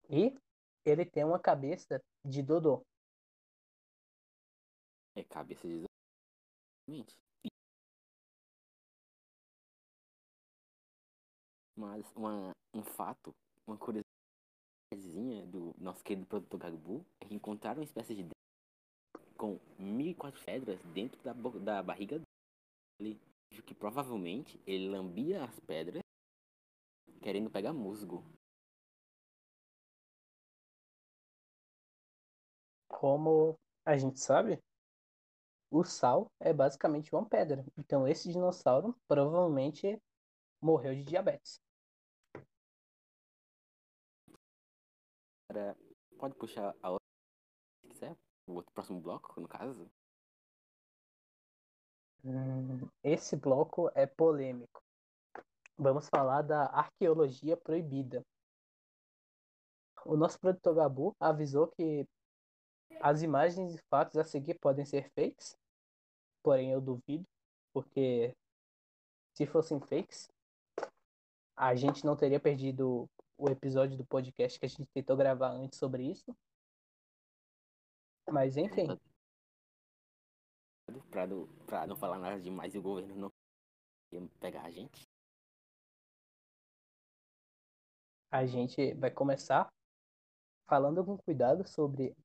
E 0.10 0.38
ele 0.86 1.06
tem 1.06 1.24
uma 1.24 1.40
cabeça 1.40 2.04
de 2.26 2.44
Dodô. 2.44 2.86
É 5.16 5.24
cabeça 5.24 5.68
de 5.68 5.86
exatamente. 6.92 7.16
Uma, 12.16 12.52
um 12.76 12.84
fato, 12.84 13.34
uma 13.66 13.76
curiosidadezinha 13.76 15.48
do 15.48 15.74
nosso 15.80 16.04
querido 16.04 16.28
produtor 16.28 16.60
Gagbu 16.60 17.04
é 17.20 17.26
que 17.26 17.34
encontraram 17.34 17.80
uma 17.80 17.86
espécie 17.86 18.14
de 18.14 18.30
com 19.36 19.60
1.004 19.80 20.46
pedras 20.46 20.80
dentro 20.94 21.20
da, 21.24 21.34
da 21.34 21.82
barriga 21.82 22.22
dele. 23.00 23.20
Que 23.66 23.74
provavelmente 23.74 24.62
ele 24.66 24.90
lambia 24.90 25.44
as 25.44 25.60
pedras 25.62 26.04
querendo 27.22 27.50
pegar 27.50 27.74
musgo. 27.74 28.24
Como 32.88 33.56
a 33.84 33.98
gente 33.98 34.20
sabe, 34.20 34.60
o 35.72 35.84
sal 35.84 36.28
é 36.40 36.54
basicamente 36.54 37.12
uma 37.14 37.28
pedra. 37.28 37.66
Então 37.76 38.08
esse 38.08 38.32
dinossauro 38.32 38.96
provavelmente 39.08 40.00
morreu 40.62 40.94
de 40.94 41.04
diabetes. 41.04 41.60
Agora, 45.52 45.76
pode 46.18 46.34
puxar 46.36 46.74
a 46.82 46.92
outra, 46.92 47.06
se 47.82 47.88
quiser, 47.90 48.18
o 48.48 48.54
outro 48.54 48.72
próximo 48.72 49.02
bloco, 49.02 49.38
no 49.42 49.50
caso. 49.50 49.92
Hum, 52.24 52.88
esse 53.04 53.36
bloco 53.36 53.92
é 53.94 54.08
polêmico. 54.08 54.82
Vamos 55.78 56.08
falar 56.08 56.42
da 56.42 56.68
arqueologia 56.68 57.58
proibida. 57.58 58.26
O 60.06 60.16
nosso 60.16 60.40
produtor 60.40 60.74
Gabu 60.74 61.14
avisou 61.20 61.68
que 61.68 62.08
as 63.02 63.22
imagens 63.22 63.76
e 63.76 63.82
fatos 63.90 64.16
a 64.16 64.24
seguir 64.24 64.58
podem 64.58 64.86
ser 64.86 65.12
fakes, 65.12 65.58
porém 66.42 66.72
eu 66.72 66.80
duvido, 66.80 67.28
porque 67.74 68.34
se 69.34 69.46
fossem 69.46 69.82
fakes, 69.82 70.30
a 71.58 71.76
gente 71.76 72.06
não 72.06 72.16
teria 72.16 72.40
perdido 72.40 73.10
o 73.42 73.50
episódio 73.50 73.98
do 73.98 74.06
podcast 74.06 74.60
que 74.60 74.66
a 74.66 74.70
gente 74.70 74.86
tentou 74.94 75.18
gravar 75.18 75.50
antes 75.50 75.80
sobre 75.80 76.04
isso. 76.04 76.32
Mas 78.32 78.56
enfim. 78.56 78.88
Pra 81.10 81.26
não, 81.26 81.48
pra 81.66 81.88
não 81.88 81.96
falar 81.96 82.20
nada 82.20 82.40
demais 82.40 82.76
e 82.76 82.78
o 82.78 82.82
governo 82.82 83.16
não 83.16 83.32
ia 84.12 84.30
pegar 84.40 84.64
a 84.64 84.70
gente. 84.70 85.08
A 88.32 88.46
gente 88.46 88.94
vai 88.94 89.10
começar 89.10 89.68
falando 90.70 91.04
com 91.04 91.18
cuidado 91.18 91.68
sobre 91.68 92.16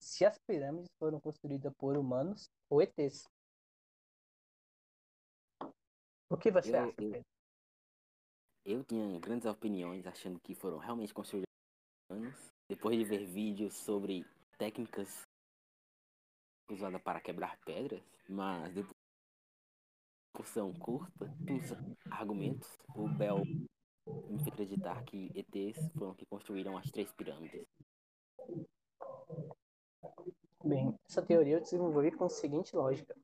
se 0.00 0.24
as 0.24 0.38
pirâmides 0.38 0.90
foram 0.98 1.20
construídas 1.20 1.72
por 1.76 1.96
humanos 1.96 2.50
ou 2.70 2.80
ETs. 2.80 3.28
O 6.30 6.36
que 6.36 6.50
você 6.50 6.74
Eu- 6.74 6.84
acha, 6.84 6.92
Pedro? 6.94 7.22
Eu 8.70 8.84
tinha 8.84 9.18
grandes 9.18 9.46
opiniões 9.46 10.06
achando 10.06 10.38
que 10.40 10.54
foram 10.54 10.76
realmente 10.76 11.14
construídos 11.14 11.48
humanos. 12.10 12.52
Depois 12.68 12.98
de 12.98 13.02
ver 13.02 13.24
vídeos 13.24 13.74
sobre 13.74 14.26
técnicas 14.58 15.22
usadas 16.70 17.00
para 17.00 17.18
quebrar 17.18 17.58
pedras, 17.64 18.02
mas 18.28 18.74
depois 18.74 18.92
discussão 20.36 20.70
curta, 20.74 21.34
os 21.50 22.12
argumentos, 22.12 22.68
o 22.94 23.08
Bell 23.08 23.42
me 24.28 24.38
fez 24.38 24.48
acreditar 24.48 25.02
que 25.02 25.32
ETs 25.34 25.90
foram 25.96 26.14
que 26.14 26.26
construíram 26.26 26.76
as 26.76 26.90
três 26.90 27.10
pirâmides. 27.14 27.66
Bem, 30.62 30.94
essa 31.08 31.22
teoria 31.22 31.54
eu 31.54 31.62
desenvolvi 31.62 32.12
com 32.12 32.26
a 32.26 32.28
seguinte 32.28 32.76
lógica. 32.76 33.16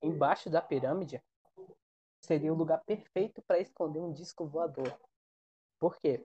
Embaixo 0.00 0.48
da 0.48 0.62
pirâmide 0.62 1.20
seria 2.24 2.52
o 2.52 2.56
lugar 2.56 2.82
perfeito 2.84 3.42
para 3.42 3.60
esconder 3.60 4.00
um 4.00 4.12
disco 4.12 4.46
voador. 4.46 4.98
Por 5.78 5.96
quê? 5.96 6.24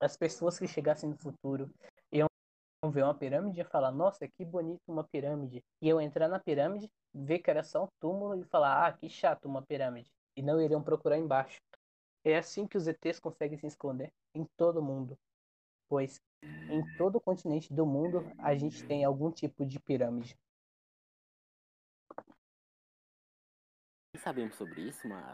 As 0.00 0.16
pessoas 0.16 0.58
que 0.58 0.66
chegassem 0.66 1.10
no 1.10 1.16
futuro 1.16 1.70
iam 2.12 2.28
ver 2.90 3.02
uma 3.02 3.14
pirâmide 3.14 3.60
e 3.60 3.64
falar, 3.64 3.90
nossa, 3.90 4.28
que 4.28 4.44
bonito 4.44 4.82
uma 4.88 5.04
pirâmide. 5.04 5.62
E 5.82 5.88
eu 5.88 6.00
entrar 6.00 6.28
na 6.28 6.38
pirâmide, 6.38 6.90
ver 7.12 7.40
que 7.40 7.50
era 7.50 7.62
só 7.62 7.84
um 7.84 7.88
túmulo 8.00 8.40
e 8.40 8.44
falar, 8.44 8.86
ah, 8.86 8.92
que 8.92 9.08
chato 9.08 9.46
uma 9.46 9.62
pirâmide. 9.62 10.10
E 10.36 10.42
não 10.42 10.60
iriam 10.60 10.82
procurar 10.82 11.18
embaixo. 11.18 11.60
É 12.24 12.36
assim 12.36 12.66
que 12.66 12.76
os 12.76 12.86
ETs 12.86 13.18
conseguem 13.18 13.58
se 13.58 13.66
esconder 13.66 14.12
em 14.34 14.44
todo 14.56 14.82
mundo. 14.82 15.18
Pois 15.88 16.20
em 16.42 16.96
todo 16.96 17.20
continente 17.20 17.72
do 17.72 17.84
mundo 17.84 18.22
a 18.38 18.54
gente 18.54 18.86
tem 18.86 19.04
algum 19.04 19.30
tipo 19.30 19.66
de 19.66 19.80
pirâmide. 19.80 20.36
Sabemos 24.20 24.54
sobre 24.56 24.82
isso, 24.82 25.08
mas 25.08 25.32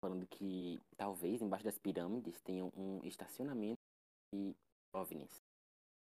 falando 0.00 0.26
que 0.26 0.80
talvez 0.96 1.40
embaixo 1.40 1.64
das 1.64 1.78
pirâmides 1.78 2.40
tenham 2.42 2.70
um 2.76 3.02
estacionamento 3.04 3.80
de 4.32 4.54
OVNIs. 4.92 5.42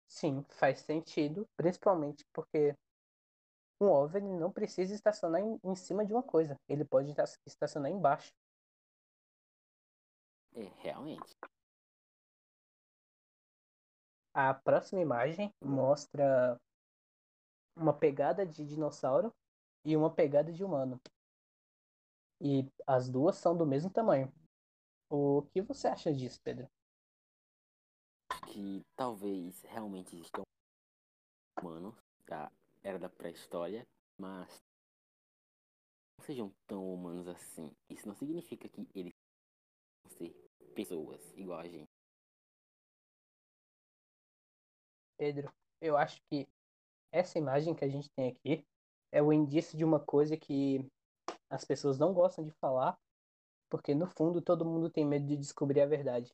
Sim, 0.07 0.43
faz 0.50 0.79
sentido, 0.79 1.48
principalmente 1.55 2.24
porque 2.33 2.74
um 3.79 3.87
OVNI 3.87 4.37
não 4.37 4.51
precisa 4.51 4.94
estacionar 4.94 5.42
em, 5.42 5.59
em 5.63 5.75
cima 5.75 6.05
de 6.05 6.11
uma 6.11 6.24
coisa, 6.24 6.57
ele 6.68 6.83
pode 6.83 7.11
esta- 7.11 7.40
estacionar 7.46 7.92
embaixo. 7.92 8.31
É, 10.53 10.63
realmente. 10.79 11.35
A 14.33 14.53
próxima 14.53 15.01
imagem 15.01 15.53
mostra 15.63 16.59
uma 17.75 17.94
pegada 17.94 18.46
de 18.46 18.66
dinossauro 18.66 19.31
e 19.85 19.96
uma 19.96 20.13
pegada 20.13 20.51
de 20.51 20.63
humano. 20.63 21.00
E 22.39 22.65
as 22.85 23.09
duas 23.09 23.35
são 23.37 23.57
do 23.57 23.65
mesmo 23.65 23.89
tamanho. 23.89 24.31
O 25.09 25.43
que 25.53 25.61
você 25.61 25.87
acha 25.87 26.13
disso, 26.13 26.39
Pedro? 26.43 26.69
que 28.57 28.83
talvez 28.95 29.61
realmente 29.63 30.15
existam 30.15 30.41
humanos 31.61 31.95
da 32.25 32.51
era 32.83 32.97
da 32.97 33.09
pré-história, 33.09 33.85
mas 34.17 34.63
não 36.17 36.25
sejam 36.25 36.51
tão 36.65 36.93
humanos 36.93 37.27
assim. 37.27 37.71
Isso 37.89 38.07
não 38.07 38.15
significa 38.15 38.67
que 38.69 38.87
eles 38.95 39.13
vão 40.03 40.17
ser 40.17 40.33
pessoas 40.73 41.21
igual 41.35 41.59
a 41.59 41.67
gente. 41.67 41.89
Pedro, 45.17 45.51
eu 45.81 45.97
acho 45.97 46.21
que 46.29 46.47
essa 47.11 47.37
imagem 47.37 47.75
que 47.75 47.83
a 47.83 47.89
gente 47.89 48.09
tem 48.11 48.29
aqui 48.29 48.65
é 49.11 49.21
o 49.21 49.33
indício 49.33 49.77
de 49.77 49.83
uma 49.83 50.00
coisa 50.00 50.37
que 50.37 50.85
as 51.50 51.64
pessoas 51.64 51.98
não 51.98 52.14
gostam 52.14 52.44
de 52.44 52.51
falar, 52.51 52.98
porque 53.70 53.94
no 53.94 54.07
fundo 54.07 54.42
todo 54.42 54.66
mundo 54.66 54.90
tem 54.90 55.05
medo 55.05 55.25
de 55.25 55.38
descobrir 55.38 55.81
a 55.81 55.86
verdade. 55.86 56.33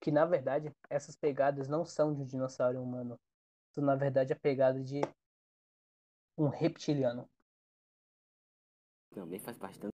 Que 0.00 0.10
na 0.10 0.24
verdade 0.26 0.74
essas 0.90 1.16
pegadas 1.16 1.68
não 1.68 1.84
são 1.84 2.14
de 2.14 2.22
um 2.22 2.24
dinossauro 2.24 2.82
humano, 2.82 3.18
são 3.72 3.84
na 3.84 3.94
verdade 3.94 4.32
a 4.32 4.36
pegada 4.36 4.82
de 4.82 5.00
um 6.36 6.48
reptiliano. 6.48 7.28
Também 9.14 9.38
faz 9.38 9.58
bastante 9.58 9.92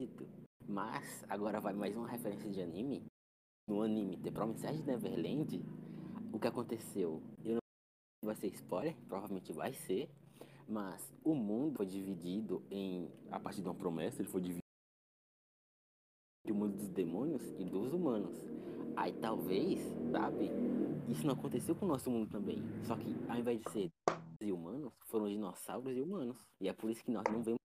sentido. 0.00 0.28
Mas 0.66 1.24
agora 1.28 1.60
vai 1.60 1.72
mais 1.72 1.96
uma 1.96 2.08
referência 2.08 2.50
de 2.50 2.60
anime. 2.60 3.06
No 3.66 3.82
anime 3.82 4.16
The 4.16 4.30
Promised 4.30 4.84
Neverland, 4.84 5.64
o 6.32 6.38
que 6.38 6.46
aconteceu? 6.46 7.22
Eu 7.44 7.58
não 8.22 8.26
vai 8.26 8.34
ser 8.34 8.48
spoiler, 8.48 8.96
provavelmente 9.06 9.52
vai 9.52 9.72
ser. 9.72 10.10
Mas 10.68 11.10
o 11.24 11.34
mundo 11.34 11.76
foi 11.76 11.86
dividido 11.86 12.62
em. 12.70 13.10
A 13.30 13.40
partir 13.40 13.62
de 13.62 13.68
uma 13.68 13.74
promessa, 13.74 14.20
ele 14.20 14.28
foi 14.28 14.42
dividido 14.42 14.62
entre 16.44 16.52
o 16.52 16.54
mundo 16.54 16.76
dos 16.76 16.88
demônios 16.88 17.42
e 17.58 17.64
dos 17.64 17.92
humanos. 17.92 18.36
Aí 18.96 19.12
talvez, 19.14 19.80
sabe, 20.10 20.50
isso 21.08 21.26
não 21.26 21.34
aconteceu 21.34 21.74
com 21.74 21.86
o 21.86 21.88
nosso 21.88 22.10
mundo 22.10 22.30
também. 22.30 22.58
Só 22.84 22.96
que 22.96 23.14
ao 23.28 23.38
invés 23.38 23.60
de 23.60 23.70
ser 23.70 23.90
e 24.40 24.52
humanos, 24.52 24.92
foram 25.06 25.28
dinossauros 25.28 25.96
e 25.96 26.00
humanos. 26.00 26.36
E 26.60 26.68
é 26.68 26.72
por 26.72 26.90
isso 26.90 27.02
que 27.02 27.10
nós 27.10 27.24
não 27.30 27.42
vemos, 27.42 27.60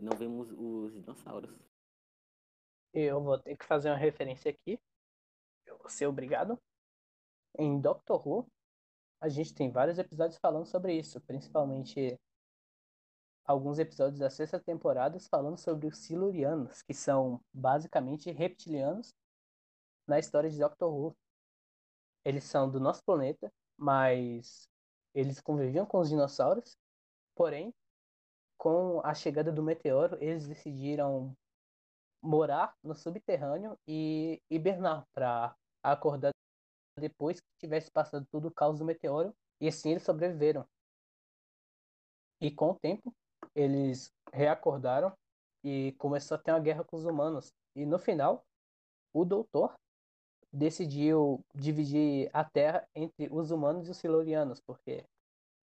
não 0.00 0.16
vemos 0.16 0.50
os 0.52 0.92
dinossauros. 0.92 1.50
Eu 2.92 3.22
vou 3.22 3.38
ter 3.38 3.56
que 3.56 3.64
fazer 3.64 3.88
uma 3.90 3.96
referência 3.96 4.50
aqui. 4.50 4.78
Eu 5.66 5.78
vou 5.78 5.88
ser 5.88 6.06
obrigado. 6.06 6.58
Em 7.58 7.80
Doctor 7.80 8.26
Who, 8.26 8.46
a 9.22 9.28
gente 9.28 9.54
tem 9.54 9.70
vários 9.70 9.98
episódios 9.98 10.36
falando 10.40 10.66
sobre 10.66 10.98
isso, 10.98 11.20
principalmente 11.20 12.18
alguns 13.44 13.78
episódios 13.78 14.18
da 14.18 14.28
sexta 14.28 14.58
temporada 14.58 15.18
falando 15.30 15.56
sobre 15.56 15.86
os 15.86 15.98
Silurianos, 15.98 16.82
que 16.82 16.92
são 16.92 17.40
basicamente 17.54 18.32
reptilianos 18.32 19.14
na 20.08 20.18
história 20.18 20.50
de 20.50 20.58
Doctor 20.58 20.92
Who. 20.92 21.16
Eles 22.24 22.42
são 22.42 22.68
do 22.68 22.80
nosso 22.80 23.04
planeta, 23.04 23.52
mas 23.78 24.68
eles 25.14 25.40
conviviam 25.40 25.86
com 25.86 26.00
os 26.00 26.08
dinossauros, 26.08 26.76
porém, 27.36 27.72
com 28.58 29.00
a 29.04 29.14
chegada 29.14 29.52
do 29.52 29.62
meteoro, 29.62 30.18
eles 30.20 30.48
decidiram 30.48 31.32
morar 32.20 32.74
no 32.82 32.94
subterrâneo 32.94 33.78
e 33.86 34.42
hibernar 34.50 35.06
para 35.14 35.54
acordar 35.80 36.31
depois 37.02 37.40
que 37.40 37.46
tivesse 37.58 37.90
passado 37.90 38.24
tudo 38.30 38.46
o 38.46 38.54
caos 38.54 38.78
do 38.78 38.84
meteoro 38.84 39.34
e 39.60 39.66
assim 39.66 39.90
eles 39.90 40.04
sobreviveram. 40.04 40.64
E 42.40 42.50
com 42.50 42.70
o 42.70 42.78
tempo 42.78 43.12
eles 43.54 44.12
reacordaram 44.32 45.12
e 45.64 45.92
começou 45.98 46.36
a 46.36 46.38
ter 46.38 46.52
uma 46.52 46.60
guerra 46.60 46.84
com 46.84 46.96
os 46.96 47.04
humanos. 47.04 47.52
E 47.74 47.84
no 47.84 47.98
final, 47.98 48.44
o 49.12 49.24
doutor 49.24 49.74
decidiu 50.52 51.44
dividir 51.54 52.30
a 52.32 52.44
Terra 52.44 52.86
entre 52.94 53.28
os 53.32 53.50
humanos 53.50 53.88
e 53.88 53.90
os 53.90 53.96
silurianos, 53.96 54.60
porque 54.60 55.04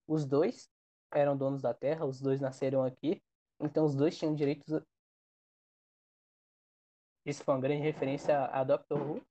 os 0.07 0.25
dois 0.25 0.69
eram 1.11 1.37
donos 1.37 1.61
da 1.61 1.73
Terra, 1.73 2.05
os 2.05 2.19
dois 2.19 2.41
nasceram 2.41 2.83
aqui, 2.83 3.21
então 3.59 3.85
os 3.85 3.95
dois 3.95 4.17
tinham 4.17 4.35
direitos 4.35 4.81
isso 7.25 7.43
foi 7.43 7.53
uma 7.53 7.61
grande 7.61 7.83
referência 7.83 8.45
a 8.45 8.63
Doctor 8.63 8.99
Who, 8.99 9.21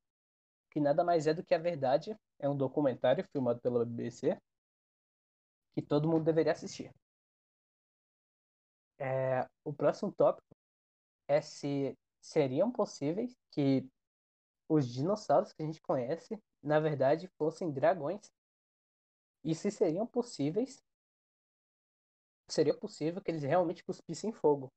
que 0.78 0.80
nada 0.80 1.02
mais 1.02 1.26
é 1.26 1.34
do 1.34 1.44
que 1.44 1.54
a 1.54 1.58
verdade. 1.58 2.16
É 2.38 2.48
um 2.48 2.56
documentário 2.56 3.26
filmado 3.32 3.60
pela 3.60 3.84
BBC 3.84 4.40
que 5.74 5.82
todo 5.82 6.08
mundo 6.08 6.24
deveria 6.24 6.52
assistir. 6.52 6.92
É, 8.96 9.48
o 9.64 9.72
próximo 9.72 10.12
tópico 10.12 10.56
é 11.26 11.40
se 11.40 11.96
seriam 12.20 12.70
possíveis 12.70 13.36
que 13.50 13.88
os 14.68 14.88
dinossauros 14.88 15.52
que 15.52 15.62
a 15.62 15.66
gente 15.66 15.80
conhece, 15.80 16.40
na 16.62 16.78
verdade, 16.78 17.28
fossem 17.36 17.72
dragões. 17.72 18.32
E 19.44 19.54
se 19.54 19.70
seriam 19.70 20.06
possíveis, 20.06 20.82
seria 22.48 22.76
possível 22.76 23.22
que 23.22 23.30
eles 23.30 23.42
realmente 23.42 23.84
cuspissem 23.84 24.32
fogo. 24.32 24.66
O 24.66 24.70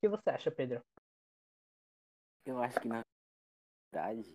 que 0.00 0.08
você 0.08 0.30
acha, 0.30 0.50
Pedro? 0.50 0.82
Eu 2.44 2.58
acho 2.58 2.80
que 2.80 2.88
na 2.88 3.02
verdade 3.92 4.34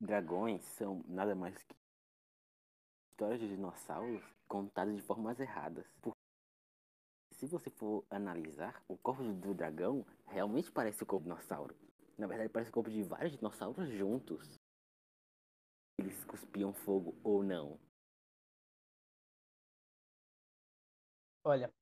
dragões 0.00 0.62
são 0.76 1.02
nada 1.08 1.34
mais 1.34 1.60
que 1.64 1.74
histórias 3.10 3.40
de 3.40 3.48
dinossauros 3.48 4.22
contadas 4.46 4.94
de 4.94 5.02
formas 5.02 5.38
erradas. 5.40 5.86
Porque 6.00 6.18
se 7.32 7.46
você 7.46 7.68
for 7.68 8.04
analisar, 8.08 8.82
o 8.88 8.96
corpo 8.96 9.22
do 9.24 9.54
dragão 9.54 10.06
realmente 10.26 10.70
parece 10.70 11.02
o 11.02 11.06
corpo 11.06 11.24
do 11.24 11.34
dinossauro. 11.34 11.76
Na 12.16 12.26
verdade, 12.26 12.48
parece 12.48 12.70
o 12.70 12.74
corpo 12.74 12.90
de 12.90 13.02
vários 13.02 13.32
dinossauros 13.32 13.88
juntos. 13.90 14.56
Eles 15.98 16.24
cuspiam 16.24 16.72
fogo 16.72 17.14
ou 17.24 17.42
não. 17.42 17.78
Olha, 21.44 21.72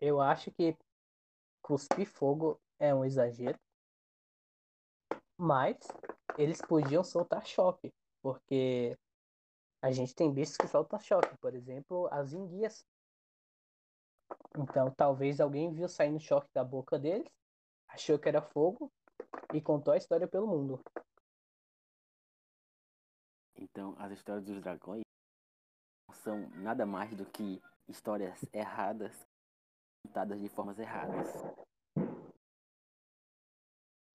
eu 0.00 0.20
acho 0.20 0.52
que 0.52 0.76
cuspir 1.60 2.06
fogo 2.06 2.60
é 2.78 2.94
um 2.94 3.04
exagero. 3.04 3.58
Mas 5.36 5.76
eles 6.36 6.60
podiam 6.60 7.04
soltar 7.04 7.46
choque, 7.46 7.92
porque 8.22 8.96
a 9.82 9.90
gente 9.92 10.14
tem 10.14 10.32
bichos 10.32 10.56
que 10.56 10.66
soltam 10.66 10.98
choque, 10.98 11.36
por 11.38 11.54
exemplo, 11.54 12.08
as 12.10 12.32
enguias. 12.32 12.86
Então, 14.56 14.90
talvez 14.90 15.40
alguém 15.40 15.72
viu 15.72 15.88
saindo 15.88 16.20
choque 16.20 16.48
da 16.52 16.64
boca 16.64 16.98
deles, 16.98 17.28
achou 17.88 18.18
que 18.18 18.28
era 18.28 18.40
fogo 18.40 18.90
e 19.52 19.60
contou 19.60 19.92
a 19.92 19.96
história 19.96 20.26
pelo 20.26 20.46
mundo. 20.46 20.80
Então, 23.56 23.94
as 23.98 24.12
histórias 24.12 24.44
dos 24.44 24.60
dragões 24.60 25.04
são 26.12 26.48
nada 26.50 26.86
mais 26.86 27.14
do 27.14 27.26
que 27.26 27.62
histórias 27.88 28.44
erradas 28.52 29.26
contadas 30.14 30.40
de 30.40 30.48
formas 30.48 30.78
erradas. 30.78 31.26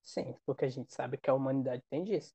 Sim, 0.10 0.36
porque 0.44 0.66
a 0.66 0.70
gente 0.70 0.92
sabe 0.92 1.20
que 1.20 1.30
a 1.30 1.36
humanidade 1.36 1.84
tem 1.88 2.04
disso. 2.04 2.34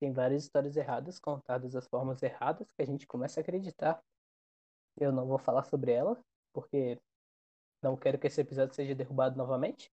Tem 0.00 0.12
várias 0.12 0.42
histórias 0.42 0.76
erradas 0.76 1.20
contadas 1.20 1.72
das 1.72 1.86
formas 1.86 2.20
erradas 2.20 2.66
que 2.72 2.82
a 2.82 2.84
gente 2.84 3.06
começa 3.06 3.38
a 3.38 3.42
acreditar. 3.42 4.02
Eu 4.96 5.12
não 5.12 5.24
vou 5.24 5.38
falar 5.38 5.62
sobre 5.62 5.92
elas, 5.92 6.18
porque 6.52 7.00
não 7.80 7.96
quero 7.96 8.18
que 8.18 8.26
esse 8.26 8.40
episódio 8.40 8.74
seja 8.74 8.96
derrubado 8.96 9.36
novamente. 9.36 9.92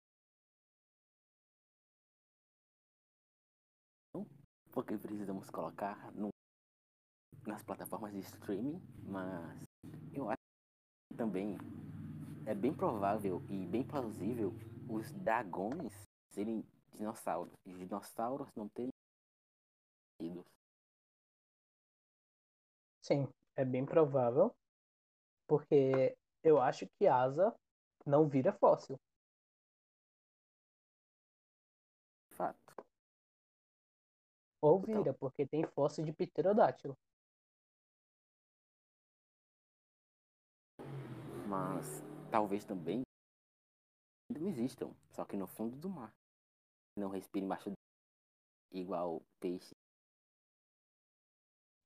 Porque 4.72 4.98
precisamos 4.98 5.50
colocar 5.50 6.14
no, 6.14 6.30
nas 7.46 7.62
plataformas 7.64 8.14
de 8.14 8.20
streaming, 8.20 8.82
mas 9.04 9.62
eu 10.14 10.30
acho 10.30 10.40
que 11.12 11.18
também 11.18 11.58
é 12.46 12.56
bem 12.56 12.74
provável 12.74 13.44
e 13.50 13.68
bem 13.68 13.84
plausível 13.84 14.54
os 14.88 15.12
dragões 15.12 16.08
serem 16.32 16.64
dinossauros. 17.00 17.54
E 17.66 17.74
dinossauros 17.74 18.50
não 18.56 18.68
terem 18.70 18.92
ido. 20.22 20.46
Sim, 23.02 23.28
é 23.56 23.64
bem 23.64 23.86
provável. 23.86 24.54
Porque 25.48 26.16
eu 26.44 26.62
acho 26.62 26.86
que 26.98 27.08
asa 27.08 27.56
não 28.06 28.28
vira 28.28 28.54
fóssil. 28.54 29.00
Fato. 32.32 32.76
Ou 34.62 34.80
vira, 34.80 35.14
porque 35.14 35.48
tem 35.48 35.66
fóssil 35.66 36.04
de 36.04 36.12
pterodátilo. 36.12 36.96
Mas 41.48 42.04
talvez 42.30 42.64
também 42.64 43.02
não 44.30 44.48
existam, 44.48 44.94
só 45.10 45.26
que 45.26 45.36
no 45.36 45.48
fundo 45.48 45.76
do 45.76 45.90
mar. 45.90 46.19
Não 47.00 47.10
respire 47.10 47.46
embaixo 47.46 47.72
igual 48.72 49.22
peixe. 49.40 49.76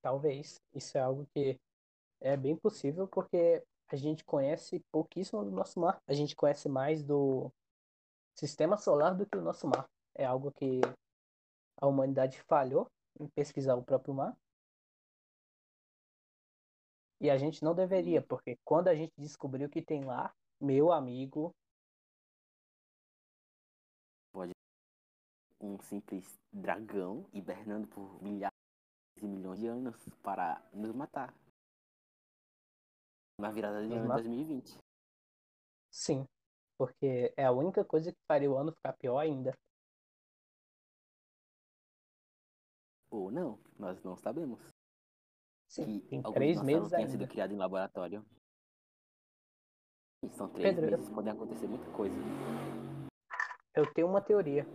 Talvez. 0.01 0.59
Isso 0.73 0.97
é 0.97 1.01
algo 1.01 1.25
que 1.33 1.57
é 2.19 2.35
bem 2.35 2.55
possível 2.55 3.07
porque 3.07 3.63
a 3.87 3.95
gente 3.95 4.23
conhece 4.23 4.79
pouquíssimo 4.91 5.43
do 5.43 5.51
nosso 5.51 5.79
mar. 5.79 6.01
A 6.07 6.13
gente 6.13 6.35
conhece 6.35 6.67
mais 6.67 7.03
do 7.03 7.51
sistema 8.35 8.75
solar 8.77 9.15
do 9.15 9.25
que 9.25 9.37
o 9.37 9.41
nosso 9.41 9.67
mar. 9.67 9.87
É 10.15 10.25
algo 10.25 10.51
que 10.51 10.81
a 11.77 11.87
humanidade 11.87 12.41
falhou 12.41 12.87
em 13.19 13.27
pesquisar 13.27 13.75
o 13.75 13.83
próprio 13.83 14.13
mar. 14.13 14.35
E 17.21 17.29
a 17.29 17.37
gente 17.37 17.63
não 17.63 17.73
deveria, 17.73 18.21
porque 18.21 18.57
quando 18.65 18.89
a 18.89 18.95
gente 18.95 19.13
descobriu 19.17 19.67
o 19.67 19.69
que 19.69 19.81
tem 19.81 20.03
lá, 20.03 20.33
meu 20.59 20.91
amigo. 20.91 21.55
Um 25.63 25.79
simples 25.79 26.37
dragão 26.51 27.25
hibernando 27.31 27.87
por 27.87 28.21
milhares 28.21 28.53
e 29.17 29.25
milhões 29.25 29.59
de 29.59 29.67
anos 29.67 29.95
para 30.21 30.61
nos 30.73 30.93
matar. 30.93 31.33
Na 33.39 33.49
virada 33.49 33.81
de 33.81 33.87
Nos 33.87 33.97
ano 33.97 34.07
matar. 34.09 34.21
2020. 34.23 34.77
Sim, 35.89 36.27
porque 36.77 37.33
é 37.37 37.45
a 37.45 37.51
única 37.51 37.85
coisa 37.85 38.11
que 38.11 38.19
faria 38.27 38.51
o 38.51 38.57
ano 38.57 38.73
ficar 38.73 38.93
pior 38.93 39.19
ainda. 39.19 39.57
Ou 43.09 43.31
não, 43.31 43.59
nós 43.77 44.03
não 44.03 44.17
sabemos. 44.17 44.59
Sim, 45.69 45.99
que 45.99 46.07
tem 46.07 46.21
três 46.33 46.61
meses 46.61 46.89
tenha 46.89 46.99
ainda. 46.99 47.11
sido 47.11 47.27
criado 47.27 47.53
em 47.53 47.57
laboratório. 47.57 48.25
E 50.23 50.29
são 50.29 50.49
três 50.49 50.75
Pedro, 50.75 50.89
eu- 50.91 50.97
meses, 50.97 51.13
pode 51.13 51.29
acontecer 51.29 51.67
muita 51.67 51.89
coisa. 51.93 52.15
Eu 53.75 53.91
tenho 53.93 54.07
uma 54.07 54.21
teoria. 54.21 54.65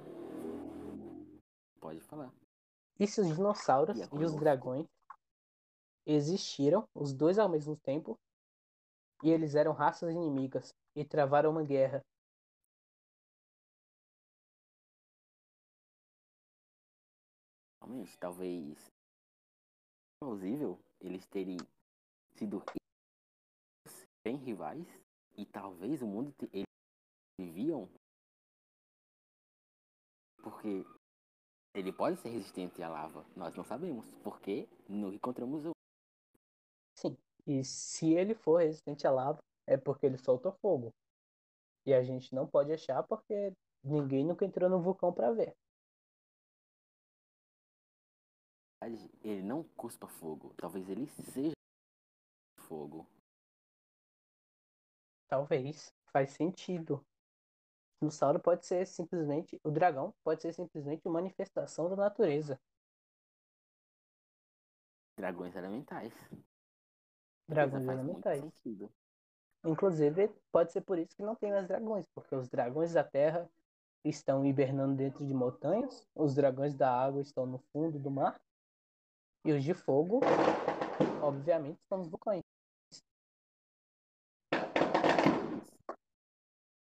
Pode 1.80 2.00
falar. 2.00 2.32
E 2.98 3.06
se 3.06 3.20
os 3.20 3.28
dinossauros 3.28 3.96
E 3.96 4.02
e 4.02 4.24
os 4.24 4.34
dragões 4.34 4.86
existiram, 6.04 6.88
os 6.94 7.12
dois 7.12 7.38
ao 7.38 7.48
mesmo 7.48 7.76
tempo, 7.76 8.18
e 9.22 9.30
eles 9.30 9.54
eram 9.54 9.72
raças 9.72 10.10
inimigas 10.10 10.72
e 10.96 11.04
travaram 11.04 11.50
uma 11.50 11.62
guerra? 11.62 12.02
Realmente, 17.80 18.18
talvez 18.18 18.90
plausível 20.20 20.78
eles 21.00 21.26
terem 21.26 21.56
sido 22.34 22.62
bem 24.24 24.36
rivais 24.36 24.86
e 25.36 25.46
talvez 25.46 26.02
o 26.02 26.06
mundo 26.06 26.32
te- 26.32 26.50
eles 26.52 26.66
viviam 27.38 27.88
porque 30.42 30.84
ele 31.78 31.92
pode 31.92 32.18
ser 32.18 32.30
resistente 32.30 32.82
à 32.82 32.88
lava. 32.88 33.24
Nós 33.36 33.54
não 33.54 33.64
sabemos 33.64 34.04
porque 34.24 34.68
não 34.88 35.12
encontramos 35.12 35.64
o 35.64 35.70
Sim. 36.94 37.16
E 37.46 37.64
se 37.64 38.12
ele 38.12 38.34
for 38.34 38.60
resistente 38.60 39.06
à 39.06 39.10
lava, 39.10 39.38
é 39.66 39.76
porque 39.76 40.06
ele 40.06 40.18
solta 40.18 40.50
fogo. 40.50 40.92
E 41.86 41.94
a 41.94 42.02
gente 42.02 42.34
não 42.34 42.46
pode 42.46 42.72
achar 42.72 43.02
porque 43.04 43.52
ninguém 43.84 44.24
nunca 44.24 44.44
entrou 44.44 44.68
no 44.68 44.80
vulcão 44.80 45.12
para 45.12 45.32
ver. 45.32 45.54
ele 49.22 49.42
não 49.42 49.62
cuspa 49.76 50.06
fogo. 50.06 50.54
Talvez 50.56 50.88
ele 50.88 51.06
seja 51.06 51.52
fogo. 52.56 53.06
Talvez. 55.28 55.94
Faz 56.06 56.30
sentido. 56.30 57.04
O 58.00 58.06
dinossauro 58.06 58.38
pode 58.38 58.64
ser 58.64 58.86
simplesmente. 58.86 59.60
O 59.64 59.70
dragão 59.72 60.14
pode 60.22 60.42
ser 60.42 60.52
simplesmente 60.52 61.06
uma 61.06 61.14
manifestação 61.14 61.90
da 61.90 61.96
natureza. 61.96 62.60
Dragões 65.16 65.56
elementais. 65.56 66.12
Dragões 67.48 67.88
elementais. 67.88 68.44
Inclusive, 69.64 70.30
pode 70.52 70.70
ser 70.70 70.82
por 70.82 70.96
isso 70.96 71.16
que 71.16 71.24
não 71.24 71.34
tem 71.34 71.50
mais 71.50 71.66
dragões, 71.66 72.06
porque 72.14 72.32
os 72.36 72.48
dragões 72.48 72.92
da 72.92 73.02
terra 73.02 73.50
estão 74.04 74.46
hibernando 74.46 74.94
dentro 74.94 75.26
de 75.26 75.34
montanhas, 75.34 76.06
os 76.14 76.36
dragões 76.36 76.74
da 76.74 76.88
água 76.88 77.20
estão 77.20 77.44
no 77.46 77.58
fundo 77.72 77.98
do 77.98 78.12
mar, 78.12 78.40
e 79.44 79.50
os 79.50 79.64
de 79.64 79.74
fogo, 79.74 80.20
obviamente, 81.20 81.80
estão 81.80 81.98
nos 81.98 82.08
vulcões. 82.08 82.44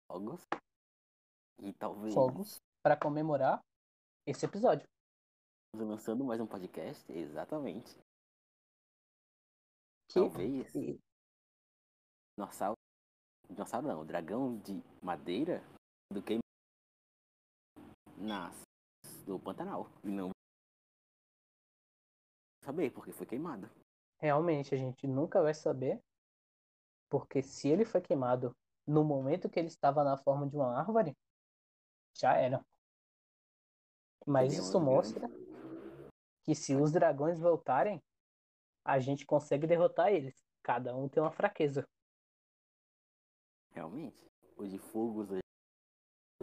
Fogos. 0.07 0.47
E 1.59 1.73
talvez 1.73 2.13
Fogos 2.13 2.57
para 2.83 2.97
comemorar 2.97 3.59
esse 4.25 4.45
episódio. 4.45 4.85
estamos 5.73 5.95
lançando 5.95 6.23
mais 6.23 6.39
um 6.39 6.47
podcast. 6.47 7.09
Exatamente. 7.11 7.93
Que, 10.09 10.19
Talvez. 10.19 10.75
e- 10.75 10.99
Dinossauro. 12.37 12.75
Dinossauro 13.49 13.87
não, 13.87 14.05
dragão 14.05 14.57
de 14.59 14.73
madeira 15.01 15.61
do 16.11 16.21
que 16.21 16.39
nas 18.17 18.61
do 19.25 19.39
Pantanal. 19.39 19.87
E 20.03 20.09
não 20.09 20.29
saber, 22.63 22.91
porque 22.91 23.11
foi 23.11 23.25
queimado. 23.25 23.69
Realmente, 24.19 24.73
a 24.73 24.77
gente 24.77 25.07
nunca 25.07 25.41
vai 25.41 25.53
saber. 25.53 25.99
Porque 27.09 27.41
se 27.41 27.69
ele 27.69 27.85
foi 27.85 28.01
queimado 28.01 28.51
no 28.87 29.03
momento 29.03 29.49
que 29.49 29.59
ele 29.59 29.67
estava 29.67 30.03
na 30.03 30.17
forma 30.17 30.47
de 30.49 30.55
uma 30.55 30.77
árvore, 30.77 31.15
já 32.15 32.33
era. 32.35 32.65
Mas 34.25 34.53
um 34.53 34.61
isso 34.61 34.79
mostra 34.79 35.27
que 36.43 36.55
se 36.55 36.75
os 36.75 36.91
dragões 36.91 37.39
voltarem, 37.39 38.01
a 38.83 38.99
gente 38.99 39.25
consegue 39.25 39.67
derrotar 39.67 40.11
eles. 40.11 40.35
Cada 40.63 40.95
um 40.95 41.09
tem 41.09 41.21
uma 41.21 41.31
fraqueza. 41.31 41.87
Realmente. 43.71 44.23
O 44.55 44.65
de 44.65 44.79
fogo 44.79 45.21
usa 45.21 45.39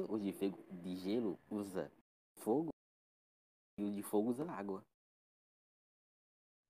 o 0.08 0.18
de, 0.18 0.32
fego, 0.32 0.62
de 0.70 0.96
gelo 0.96 1.38
usa 1.50 1.90
fogo 2.36 2.70
e 3.78 3.84
o 3.84 3.92
de 3.92 4.02
fogo 4.02 4.30
usa 4.30 4.50
água. 4.50 4.84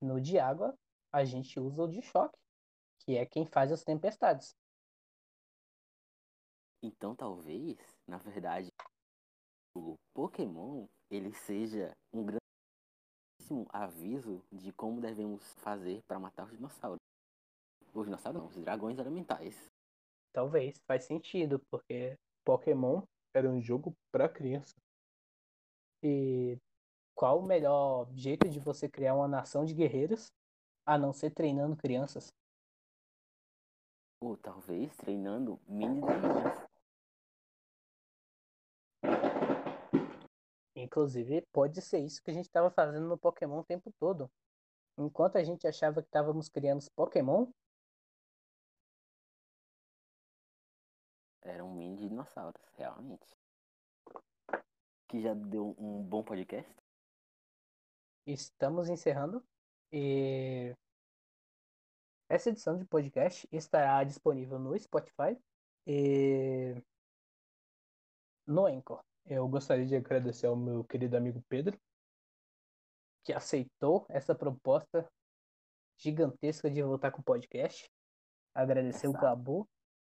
No 0.01 0.21
de 0.21 0.39
água, 0.39 0.77
a 1.13 1.25
gente 1.25 1.59
usa 1.59 1.83
o 1.83 1.89
de 1.89 2.03
choque, 2.03 2.39
que 3.01 3.17
é 3.17 3.27
quem 3.27 3.47
faz 3.47 3.73
as 3.73 3.85
tempestades. 3.85 4.57
Então 6.83 7.15
talvez, 7.15 7.79
na 8.07 8.19
verdade, 8.19 8.73
o 9.75 9.97
Pokémon 10.15 10.87
ele 11.11 11.33
seja 11.33 11.93
um 12.13 12.25
grandíssimo 12.25 13.67
aviso 13.71 14.43
de 14.51 14.73
como 14.73 15.01
devemos 15.01 15.43
fazer 15.55 16.01
para 16.07 16.19
matar 16.19 16.47
os 16.47 16.53
dinossauros. 16.53 17.01
Os 17.95 18.05
dinossauros 18.05 18.41
não, 18.41 18.49
os 18.49 18.57
dragões 18.57 18.99
elementais. 18.99 19.71
Talvez, 20.33 20.79
faz 20.87 21.05
sentido, 21.05 21.61
porque 21.71 22.17
Pokémon 22.45 23.03
era 23.35 23.49
um 23.49 23.61
jogo 23.61 23.95
pra 24.11 24.29
criança. 24.29 24.75
E 26.03 26.57
qual 27.15 27.41
o 27.41 27.47
melhor 27.47 28.09
jeito 28.15 28.49
de 28.49 28.59
você 28.59 28.89
criar 28.89 29.15
uma 29.15 29.29
nação 29.29 29.65
de 29.65 29.75
guerreiros 29.75 30.27
a 30.87 30.97
não 30.97 31.13
ser 31.13 31.31
treinando 31.31 31.77
crianças? 31.77 32.29
Ou 34.23 34.37
talvez 34.37 34.97
treinando 34.97 35.61
mini 35.69 36.01
dragões. 36.01 36.72
Inclusive, 40.83 41.43
pode 41.53 41.81
ser 41.81 42.01
isso 42.01 42.23
que 42.23 42.31
a 42.31 42.35
gente 42.35 42.47
estava 42.47 42.71
fazendo 42.71 43.07
no 43.07 43.19
Pokémon 43.19 43.61
o 43.61 43.65
tempo 43.65 43.93
todo. 43.99 44.31
Enquanto 44.99 45.37
a 45.37 45.45
gente 45.45 45.67
achava 45.67 46.03
que 46.03 46.09
estávamos 46.09 46.49
criando 46.49 46.81
os 46.81 46.89
Pokémon, 46.89 47.47
Eram 51.45 51.75
mini 51.75 51.97
dinossauros, 51.97 52.63
realmente. 52.77 53.37
Que 55.09 55.21
já 55.21 55.35
deu 55.35 55.75
um 55.77 56.03
bom 56.03 56.23
podcast. 56.23 56.73
estamos 58.25 58.89
encerrando. 58.89 59.45
E 59.91 60.75
essa 62.29 62.49
edição 62.49 62.79
de 62.79 62.85
podcast 62.85 63.49
estará 63.51 64.03
disponível 64.05 64.59
no 64.59 64.79
Spotify 64.79 65.37
e 65.85 66.81
no 68.47 68.67
Anchor. 68.67 69.05
Eu 69.27 69.49
gostaria 69.49 69.87
de 69.87 69.97
agradecer 69.97 70.47
ao 70.47 70.57
meu 70.57 70.85
querido 70.85 71.17
amigo 71.17 71.43
Pedro, 71.49 71.81
que 73.25 73.33
aceitou 73.33 74.05
essa 74.09 74.35
proposta 74.35 75.09
gigantesca 75.97 76.71
de 76.71 76.83
voltar 76.83 77.13
com 77.13 77.21
o 77.21 77.25
podcast. 77.25 77.91
Agradecer 78.55 79.07
o 79.07 79.11
Exato. 79.11 79.25
Gabu, 79.25 79.69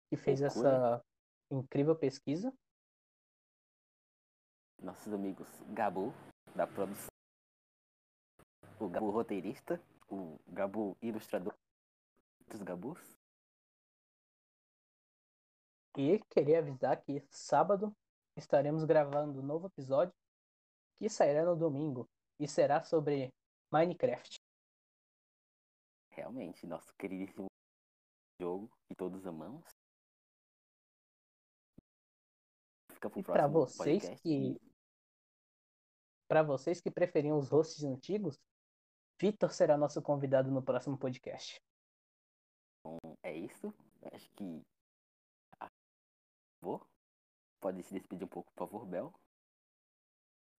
que 0.10 0.18
fez 0.18 0.42
essa 0.42 1.04
incrível 1.52 1.96
pesquisa. 1.96 2.52
Nossos 4.82 5.14
amigos 5.14 5.48
Gabu, 5.70 6.12
da 6.56 6.68
produção. 6.68 7.10
O 8.80 8.90
Gabu 8.90 9.12
roteirista. 9.12 9.80
O 10.10 10.38
Gabu 10.48 10.98
ilustrador 11.02 11.56
dos 12.48 12.62
Gabus. 12.62 13.18
E 15.98 16.20
queria 16.30 16.60
avisar 16.60 17.02
que 17.02 17.24
sábado 17.30 17.96
estaremos 18.38 18.84
gravando 18.84 19.40
um 19.40 19.46
novo 19.46 19.68
episódio 19.68 20.14
que 20.98 21.10
sairá 21.10 21.46
no 21.46 21.56
domingo 21.56 22.08
e 22.40 22.48
será 22.48 22.84
sobre 22.84 23.30
Minecraft. 23.72 24.38
Realmente, 26.12 26.66
nosso 26.66 26.94
queridíssimo 26.96 27.48
jogo 28.42 28.70
que 28.88 28.96
todos 28.96 29.26
amamos. 29.26 29.66
Fica 32.92 33.10
pro 33.10 33.20
E 33.20 33.24
para 33.24 33.50
próximo 33.50 33.84
vocês 33.84 34.04
podcast. 34.04 34.24
que 34.24 34.58
para 36.28 36.42
vocês 36.42 36.82
que 36.82 36.90
preferiam 36.90 37.38
os 37.38 37.50
hosts 37.50 37.84
antigos, 37.84 38.36
Vitor 39.20 39.52
será 39.54 39.78
nosso 39.78 40.02
convidado 40.02 40.52
no 40.52 40.64
próximo 40.64 40.98
podcast. 40.98 41.56
É 43.24 43.34
isso. 43.36 43.74
Acho 44.12 44.30
que. 44.32 44.62
Vou. 46.62 46.95
Pode 47.66 47.82
se 47.82 47.96
despedir 47.96 48.26
um 48.26 48.28
pouco, 48.28 48.52
por 48.54 48.68
favor, 48.68 48.86
Bel. 48.86 49.12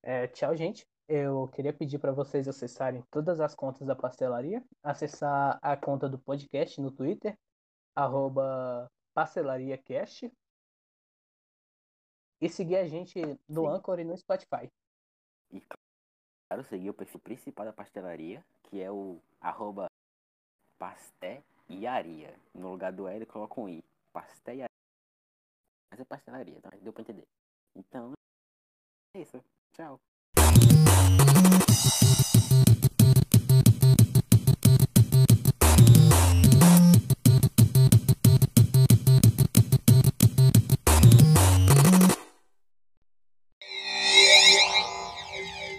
É, 0.03 0.27
tchau, 0.27 0.57
gente. 0.57 0.85
Eu 1.07 1.47
queria 1.47 1.73
pedir 1.73 2.01
para 2.01 2.11
vocês 2.11 2.49
acessarem 2.49 3.01
todas 3.13 3.39
as 3.39 3.55
contas 3.55 3.87
da 3.87 3.95
pastelaria, 3.95 4.61
acessar 4.83 5.57
a 5.63 5.77
conta 5.77 6.09
do 6.09 6.19
podcast 6.19 6.81
no 6.81 6.91
Twitter, 6.91 7.39
arroba 7.95 8.91
pastelariacast, 9.15 10.29
e 12.41 12.49
seguir 12.49 12.79
a 12.79 12.89
gente 12.89 13.21
no 13.49 13.61
Sim. 13.61 13.69
Anchor 13.69 14.01
e 14.01 14.05
no 14.05 14.19
Spotify. 14.19 14.69
E 15.53 15.61
claro, 15.61 16.65
seguir 16.65 16.91
o 16.91 16.95
perfil 16.95 17.21
principal 17.21 17.67
da 17.67 17.73
pastelaria, 17.73 18.45
que 18.65 18.83
é 18.83 18.91
o 18.91 19.23
arroba 19.41 19.87
pasteiaria. 20.77 22.37
No 22.53 22.73
lugar 22.73 22.93
do 22.93 23.07
L, 23.07 23.25
coloca 23.27 23.61
um 23.61 23.69
I. 23.69 23.85
Pasteiaria. 24.13 24.76
É 25.99 26.05
pastelaria, 26.05 26.61
tá? 26.61 26.71
Deu 26.83 26.93
pra 26.93 27.01
entender. 27.01 27.27
Então, 27.75 28.13
é 29.15 29.23
isso. 29.23 29.43
Tchau. 29.73 29.99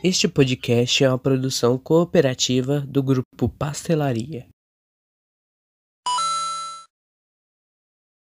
Este 0.03 0.27
podcast 0.27 1.03
é 1.03 1.10
uma 1.10 1.19
produção 1.19 1.77
cooperativa 1.77 2.80
do 2.82 3.03
grupo 3.03 3.49
Pastelaria. 3.49 4.47